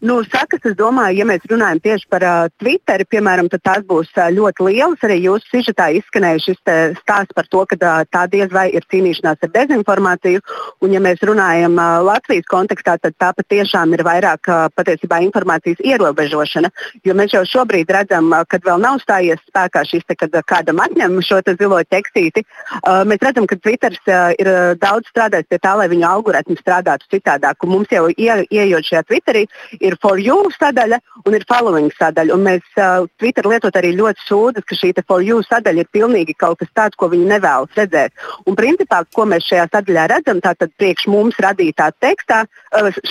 [0.00, 4.12] Nu, sakas, es domāju, ja mēs runājam tieši par uh, Twitter, piemēram, tad tās būs
[4.14, 5.00] uh, ļoti lielas.
[5.02, 6.60] Arī jūsu sižetā izskanēja šis
[7.00, 10.42] stāsts par to, ka uh, tā diez vai ir cīnīšanās ar dezinformāciju.
[10.86, 15.82] Un, ja mēs runājam uh, Latvijas kontekstā, tad tā patiešām ir vairāk uh, patiesībā informācijas
[15.82, 16.70] ierobežošana.
[17.02, 20.46] Jo mēs jau šobrīd redzam, uh, kad vēl nav stājies spēkā šis, te, kad uh,
[20.46, 22.46] kādam atņem šo zilo tekstīti,
[22.84, 26.58] uh, mēs redzam, ka Twitter uh, ir uh, daudz strādājis pie tā, lai viņu algoritmi
[26.62, 27.66] strādātu citādāk.
[27.66, 29.46] Un mums jau ie, ieejot šajā Twitterī,
[29.88, 32.34] ir for you sadaļa un ir following sadaļa.
[32.34, 36.36] Un mēs uh, Twitter lietot arī ļoti sūdzas, ka šī for you sadaļa ir pilnīgi
[36.38, 38.14] kaut kas tāds, ko viņi nevēlas redzēt.
[38.46, 42.44] Un principā, ko mēs šajā sadaļā redzam, tātad priekš mums radītā tekstā,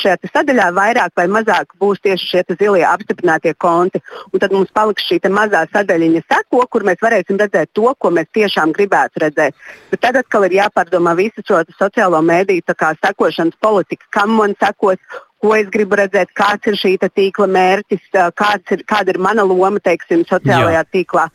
[0.02, 4.02] šajā sadaļā vairāk vai mazāk būs tieši šie zilie apstiprinātie konti.
[4.32, 8.30] Un tad mums paliks šī mazā sadaļiņa seko, kur mēs varēsim redzēt to, ko mēs
[8.36, 9.56] tiešām gribētu redzēt.
[9.92, 15.02] Bet tad atkal ir jāpārdomā visu šo sociālo mēdīju sekošanas politiku, kam man sekos
[15.44, 18.10] ko es gribu redzēt, kāds ir šī tīkla mērķis,
[18.74, 20.88] ir, kāda ir mana loma teiksim, sociālajā Jā.
[20.94, 21.28] tīklā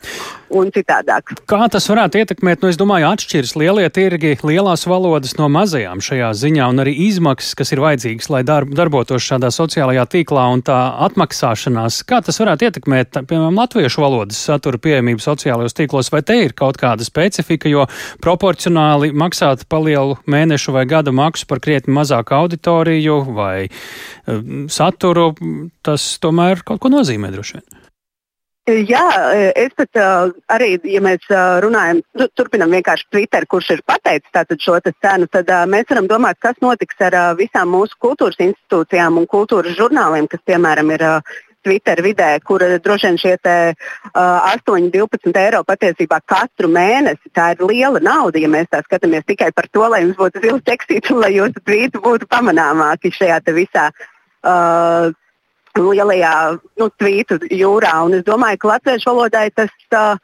[0.53, 1.33] un citādāk.
[1.49, 6.29] Kā tas varētu ietekmēt, nu, es domāju, atšķiras lielie tirgi, lielās valodas no mazajām šajā
[6.37, 10.77] ziņā, un arī izmaksas, kas ir vajadzīgas, lai darb, darbotos šādā sociālajā tīklā, un tā
[11.07, 12.03] atmaksāšanās.
[12.09, 16.77] Kā tas varētu ietekmēt, piemēram, latviešu valodas satura pieejamību sociālajos tīklos, vai te ir kaut
[16.81, 17.87] kāda specifika, jo
[18.21, 23.92] proporcionāli maksāt pa lielu mēnešu vai gada maksu par krietni mazāku auditoriju vai uh,
[24.71, 25.31] saturu,
[25.85, 27.65] tas tomēr kaut ko nozīmē droši vien.
[28.63, 29.03] Jā,
[29.59, 29.97] es pat
[30.55, 31.25] arī, ja mēs
[31.65, 36.55] runājam, nu, turpinam vienkārši Twitter, kurš ir pateicis šo cenu, tad mēs varam domāt, kas
[36.63, 41.03] notiks ar visām mūsu kultūras institūcijām un kultūras žurnāliem, kas, piemēram, ir
[41.63, 43.55] Twitter vidē, kur droši vien šie te,
[44.11, 47.31] uh, 8, 12 eiro patiesībā katru mēnesi.
[47.35, 50.63] Tā ir liela nauda, ja mēs tā skatāmies tikai par to, lai jums būtu zils
[50.67, 55.11] tekstīts un lai jūsu tvīti būtu pamanāmāki šajā visā uh,
[55.79, 56.35] lielajā
[56.79, 57.93] nu, tvītu jūrā.
[58.05, 60.17] Un es domāju, ka latviešu valodai tas uh,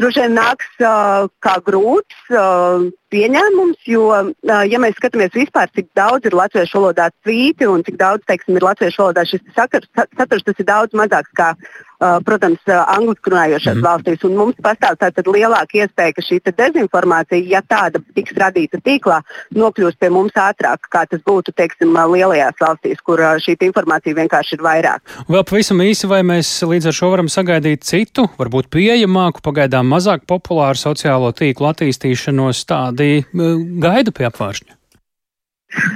[0.00, 4.06] droši vien nāks uh, kā grūts uh, pieņēmums, jo,
[4.44, 8.66] ja mēs skatāmies vispār, cik daudz ir latviešu valodā tvīti un cik daudz, teiksim, ir
[8.66, 11.52] latviešu valodā šis sakars, saturs, tas ir daudz mazāks kā
[11.98, 13.84] protams, angliski runājošās mm.
[13.84, 14.24] valstīs.
[14.28, 19.22] Un mums pastāv tāda lielāka iespēja, ka šī dezinformācija, ja tāda tiks radīta tīklā,
[19.56, 24.64] nokļūs pie mums ātrāk, kā tas būtu teiksim, lielajās valstīs, kur šī informācija vienkārši ir
[24.66, 25.14] vairāk.
[25.32, 30.26] Vēl pavisam īsi, vai mēs līdz ar šo varam sagaidīt citu, varbūt pieejamāku, pagaidām mazāk
[30.28, 32.64] populāru sociālo tīklu attīstīšanos,
[32.96, 33.22] tādi
[33.82, 34.74] gaida pie apvāršņa?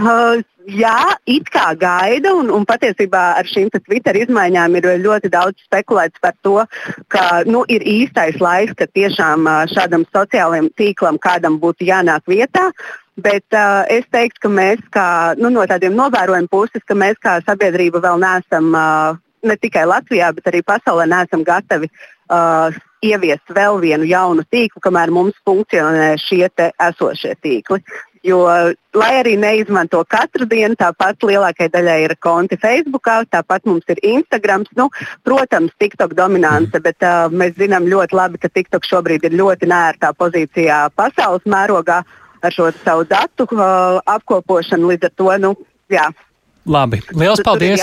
[0.03, 5.63] Uh, jā, it kā gaida, un, un patiesībā ar šīm Twitter izmaiņām ir ļoti daudz
[5.65, 6.65] spekulēts par to,
[7.09, 12.71] ka nu, ir īstais laiks, kad tiešām šādam sociālajam tīklam kādam būtu jānāk vietā.
[13.21, 17.39] Bet uh, es teiktu, ka mēs kā, nu, no tādiem novērojuma puses, ka mēs kā
[17.45, 23.81] sabiedrība vēl neesam uh, ne tikai Latvijā, bet arī pasaulē neesam gatavi uh, ieviest vēl
[23.81, 27.81] vienu jaunu tīklu, kamēr mums funkcionē šie esošie tīkli.
[28.21, 28.43] Jo,
[28.93, 34.67] lai arī neizmanto katru dienu, tāpat lielākajai daļai ir konti Facebook, tāpat mums ir Instagram.
[34.77, 34.91] Nu,
[35.25, 36.85] protams, TikTok dominance, mm.
[36.85, 42.03] bet uh, mēs zinām ļoti labi, ka TikTok šobrīd ir ļoti nērtā pozīcijā pasaules mērogā
[42.45, 44.93] ar šo savu datu uh, apkopošanu.
[44.93, 45.55] Līdz ar to nu,
[45.89, 46.11] jā,
[46.69, 47.81] Labi, liels paldies!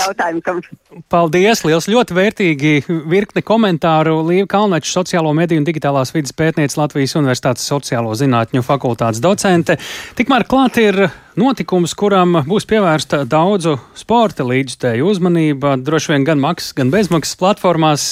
[1.10, 2.72] Paldies, liels ļoti vērtīgi
[3.10, 9.22] virkni komentāru Līva Kalnača, sociālo mediju un digitālās vidas pētniece Latvijas Universitātes sociālo zinātņu fakultātes
[9.24, 9.80] docente.
[10.18, 11.00] Tikmēr klāt ir
[11.38, 18.08] notikums, kuram būs pievērsta daudzu sporta līdzstēju uzmanība, droši vien gan maksas, gan bezmaksas platformās.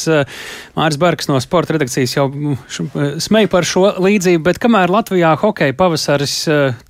[0.74, 2.28] Māris Bergs no sporta redakcijas jau
[3.22, 6.40] smēja par šo līdzību, bet kamēr Latvijā hokeja pavasaris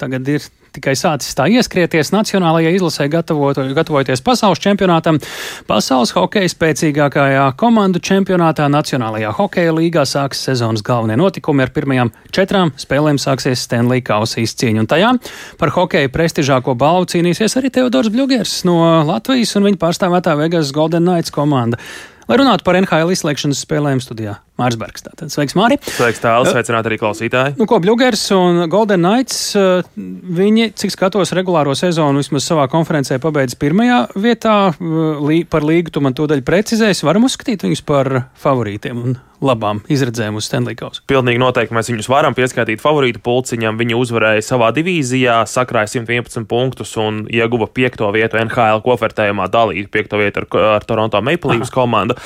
[0.01, 5.19] tagad ir tikai sācis tā ieskrieties nacionālajai izlasē, gatavojoties pasaules čempionātam.
[5.69, 11.65] Pasaules hokeja spēcīgākajā komandu čempionātā Nacionālajā hokeja līgā sāks sezonas galvenie notikumi.
[11.67, 14.85] Ar pirmajām četrām spēlēm sāksies Stanley Kausa izcīņa.
[14.85, 15.13] Un tajā
[15.61, 21.09] par hokeja prestižāko balvu cīnīsies arī Teodors Bļugers no Latvijas un viņa pārstāvētā Vegas Golden
[21.09, 21.81] Knights komanda.
[22.27, 24.41] Lai runātu par NHL izslēgšanas spēlēm studijā.
[24.57, 25.05] Mārs Bergs.
[25.05, 25.29] Tātad.
[25.33, 25.77] Sveiks, Māri!
[25.85, 27.57] Sveiks, tālāk, sveicināt arī klausītāji.
[27.61, 33.21] Nu, ko Bluegers un Golden Knights, eh, viņi, cik skatos, regulāro sezonu vismaz savā konferencē
[33.21, 34.57] pabeidz pirmajā vietā.
[34.73, 37.05] Eh, par līgu tu man to daļu precizēsi.
[37.05, 41.03] Varam uzskatīt viņus par favorītiem un labām izredzēm uz Stanley Kausa.
[41.11, 43.77] Pilnīgi noteikti mēs viņus varam pieskaitīt favorītu pulciņam.
[43.77, 50.17] Viņi uzvarēja savā divīzijā, sakrāja 111 punktus un ieguva piekto vietu NHL kofertējumā, dalīja piekto
[50.17, 52.17] vietu ar, ar Toronto Maple Leafs komandu.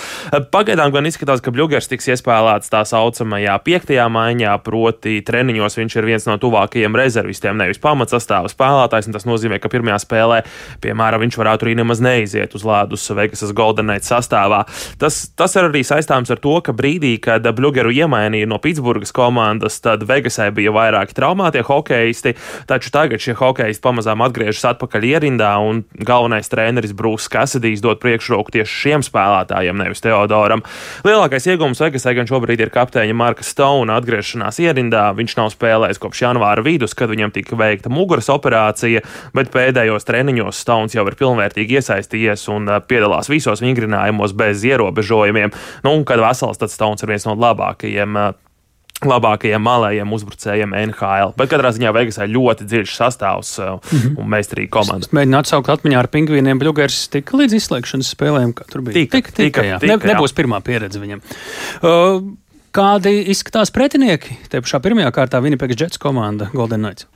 [0.55, 5.97] Pagaidām gan izskatās, ka Bluegers tiks iespējams iespēlēts tā saucamajā piektajā maiņā, proti, treniņos viņš
[5.97, 9.09] ir viens no tuvākajiem rezervistiem, nevis pamatsastāvā spēlētājs.
[9.11, 10.43] Tas nozīmē, ka pirmajā spēlē,
[10.85, 14.63] piemēram, viņš varētu arī nemaz neiziet uz ledus Vegasas Golden Knight sastāvā.
[15.01, 19.81] Tas, tas ir arī saistāms ar to, ka brīdī, kad Bluegeru iemainīja no Pitsburgas komandas,
[19.83, 22.37] tad Vegasai bija vairāki traumētie hokeisti,
[22.71, 28.55] taču tagad šie hokeisti pamazām atgriežas atpakaļ ierindā, un galvenais treneris Brūks Kasadijs dod priekšroku
[28.55, 30.63] tieši šiem spēlētājiem, nevis Teodoram.
[31.07, 36.01] Lielākais iegūms Vegasai Lai gan šobrīd ir kapteiņa Marka Stona atgriešanās ierindā, viņš nav spēlējis
[36.03, 41.15] kopš janvāra vidus, kad viņam tika veikta muguras operācija, bet pēdējos treniņos Stones jau ir
[41.21, 45.55] pilnvērtīgi iesaistījies un piedalās visos vingrinājumos bez ierobežojumiem.
[45.87, 48.19] Nu, un kad vesels, tad Stones ir viens no labākajiem
[49.07, 51.33] labākajiem malējiem uzbrucējiem NHL.
[51.39, 54.19] Bet katrā ziņā Vegasā ļoti dziļš sastāvs mm -hmm.
[54.21, 55.09] un meistarīga komanda.
[55.09, 56.61] Es mēģinu atsaukt atmiņā ar pingvīniem.
[56.61, 58.95] Bļūgers tika līdz izslēgšanas spēlēm, kā tur bija.
[59.01, 61.25] Tika, tika, tika, tika, tika, ne, nebūs pirmā pieredze viņam.
[61.81, 62.21] Uh,
[62.71, 64.37] Kādi izskatās pretinieki?
[64.47, 67.09] Te pašā pirmajā kārtā Winnipeg Jets komanda Golden Knights.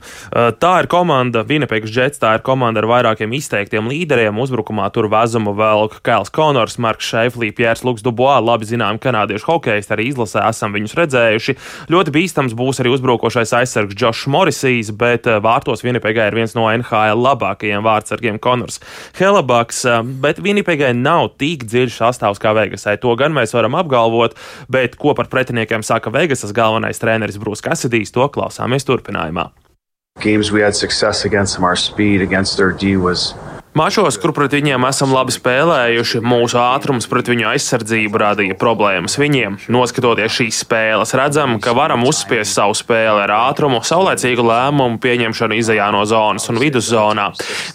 [0.59, 4.35] Tā ir komanda, Winnipeg Jets, tā ir komanda ar vairākiem izteiktiem līderiem.
[4.43, 9.95] Uzbrukumā tur vezumu vēl Kails Konors, Marks Šeiflī, Piers Luks Dubois, labi zinām kanādiešu hokejisti,
[9.95, 11.55] arī izlasē esam viņus redzējuši.
[11.95, 17.23] Ļoti bīstams būs arī uzbrukošais aizsargs Josh Morrisijs, bet vārtos Winnipegā ir viens no NHL
[17.29, 18.83] labākajiem vārdsargiem Konors
[19.21, 19.85] Helabaks,
[20.19, 22.99] bet Winnipegai nav tik dziļš sastāvs kā Vegasai.
[22.99, 24.35] To gan mēs varam apgalvot,
[24.67, 28.11] bet ko par pretinieki pretiniekiem saka Vegasas galvenais treneris Brūss Kasidijs.
[28.13, 29.51] To klausāmies turpinājumā.
[30.21, 33.35] Games we had success against them, our speed against their D was
[33.75, 39.57] Mačos, kur pret viņiem esam labi spēlējuši, mūsu ātrums pret viņu aizsardzību radīja problēmas viņiem.
[39.75, 45.89] Noskatoties šīs spēles, redzam, ka varam uzspiest savu spēli ar ātrumu, saulēcīgu lēmumu pieņemšanu izējā
[45.91, 47.25] no zonas un viduszonā.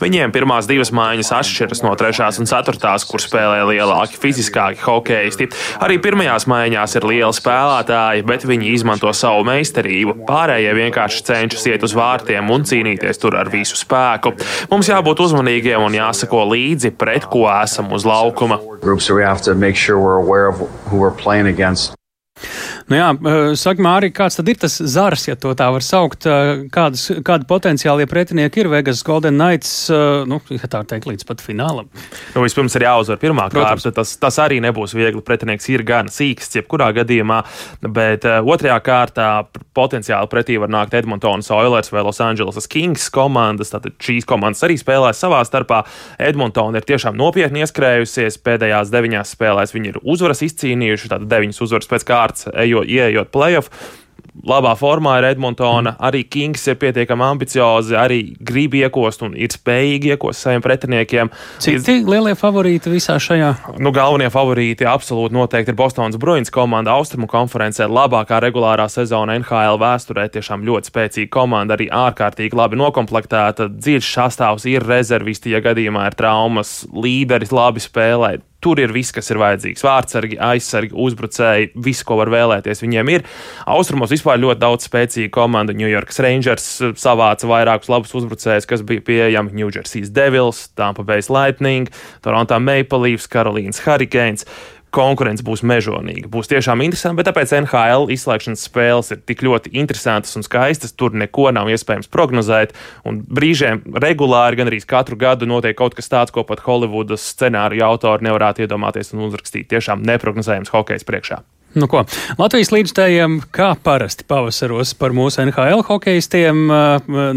[0.01, 5.51] Viņiem pirmās divas mājiņas atšķiras no trešās un ceturtās, kur spēlē lielāki, fiziskāki hokeisti.
[5.85, 10.17] Arī pirmajās mājiņās ir lieli spēlētāji, bet viņi izmanto savu meistarību.
[10.25, 14.33] Pārējie vienkārši cenšas iet uz vārtiem un cīnīties tur ar visu spēku.
[14.73, 18.61] Mums jābūt uzmanīgiem un jāsako līdzi, pret ko esam uz laukuma.
[22.91, 26.27] Nu jā, eh, saka, Mārija, kāds tad ir tas zars, ja to tā var saukt?
[26.27, 31.25] Eh, kādas, kādi potenciālie pretinieki ir Vegas Golden Knights, eh, nu, ja tā teikt, līdz
[31.29, 31.87] pat finālam?
[32.35, 33.95] Nu, vispirms ir jāuzvar pirmā kārta.
[33.95, 35.23] Tas, tas arī nebūs viegli.
[35.23, 37.45] Pretinieks ir gan sīks, jebkurā gadījumā,
[37.81, 43.71] bet otrajā kārtā potenciāli pretī var nākt Edmontonas Oilers vai Los Angeles Kings komandas.
[43.71, 45.85] Tātad šīs komandas arī spēlēs savā starpā.
[46.19, 48.43] Edmontona ir tiešām nopietni ieskrējusies.
[48.43, 53.73] Pēdējās deviņās spēlēs viņi ir uzvaras izcīnījuši, tātad deviņas uzvaras pēc kārtas, ejot ieejot playoff.
[54.47, 60.15] Labā formā ir Edmontona, arī Kings ir pietiekami ambiciozi, arī grib iekost un ir spējīgi
[60.15, 61.31] iekost saviem pretiniekiem.
[61.61, 63.51] Citi lielie favorīti visā šajā?
[63.83, 67.89] Nu, galvenie favorīti absolūti noteikti ir Bostonas Bruins komanda Austrumu konferencē.
[67.91, 73.69] Labākā regulārā sezona NHL vēsturē, tiešām ļoti spēcīga komanda, arī ārkārtīgi labi nokomplektēta.
[73.77, 79.31] Dziļš sastāvs ir rezervisti, ja gadījumā ir traumas, līderis labi spēlē Tur ir viss, kas
[79.33, 79.85] ir vajadzīgs.
[79.87, 82.83] Vārdsargi, aizsargi, uzbrucēji, viss, ko var vēlēties.
[82.85, 83.25] Viņiem ir.
[83.73, 85.73] Austrumos vispār ļoti daudz spēcīgu komandu.
[85.77, 86.67] New York Rangers
[87.01, 89.57] savāca vairākus labus uzbrucējus, kas bija pieejami.
[89.57, 91.89] New Jersey Devils, Tampa Bay Lightning,
[92.21, 94.45] Toronto Maple Leafs, Carolīnas Hurricanes
[94.95, 96.29] konkurence būs mežonīga.
[96.33, 100.95] Būs tiešām interesanti, bet tāpēc NHL izslēgšanas spēles ir tik ļoti interesantas un skaistas.
[100.97, 102.75] Tur neko nav iespējams prognozēt.
[103.09, 107.87] Un brīžiem regulāri, gan arī katru gadu notiek kaut kas tāds, ko pat Holivudas scenāriju
[107.87, 109.71] autori nevarētu iedomāties un uzrakstīt.
[109.71, 111.43] Tiešām neprognozējams hokejs priekšā.
[111.79, 112.01] Nu ko,
[112.35, 116.65] Latvijas līdzstājiem, kā parasti pavasaros par mūsu NHL hokeistiem,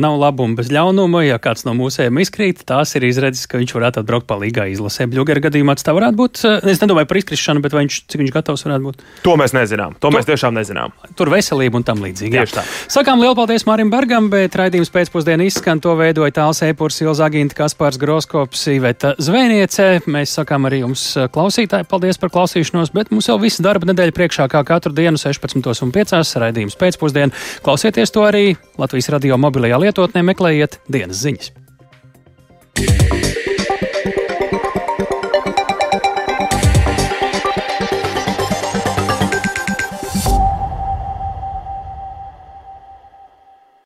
[0.02, 1.22] nav labuma bez ļaunuma.
[1.22, 5.06] Ja kāds no mūsējiem izkrīt, tās ir izredzes, ka viņš varētu atbraukt palīgā izlasē.
[5.12, 6.42] Bļūgera gadījumā tas tā varētu būt.
[6.72, 9.04] Es nedomāju par izkrišanu, bet viņš, cik viņš gatavs varētu būt.
[9.28, 9.94] To mēs nezinām.
[10.00, 10.98] To, to mēs tiešām nezinām.
[11.20, 12.34] Tur veselība un tam līdzīgi.
[12.34, 12.66] Tieši tā.
[12.98, 15.78] Sakām lielu paldies Mārim Bergam, bet raidījums pēcpusdienā izskan.
[15.86, 20.02] To veidoja Tāls Eipurs, Ilza Aginta, Kaspārs Groskops, Iveta Zvēniece.
[20.10, 21.06] Mēs sakām arī jums
[21.38, 26.24] klausītāji paldies par klausīšanos, bet mums jau viss darba nedēļa priekšā kā katru dienu 16.5.
[26.44, 27.36] raidījums pēcpusdienā.
[27.66, 31.52] Klausieties to arī Latvijas radio mobilajā lietotnē, meklējiet dienas ziņas.
[32.74, 33.23] Yeah.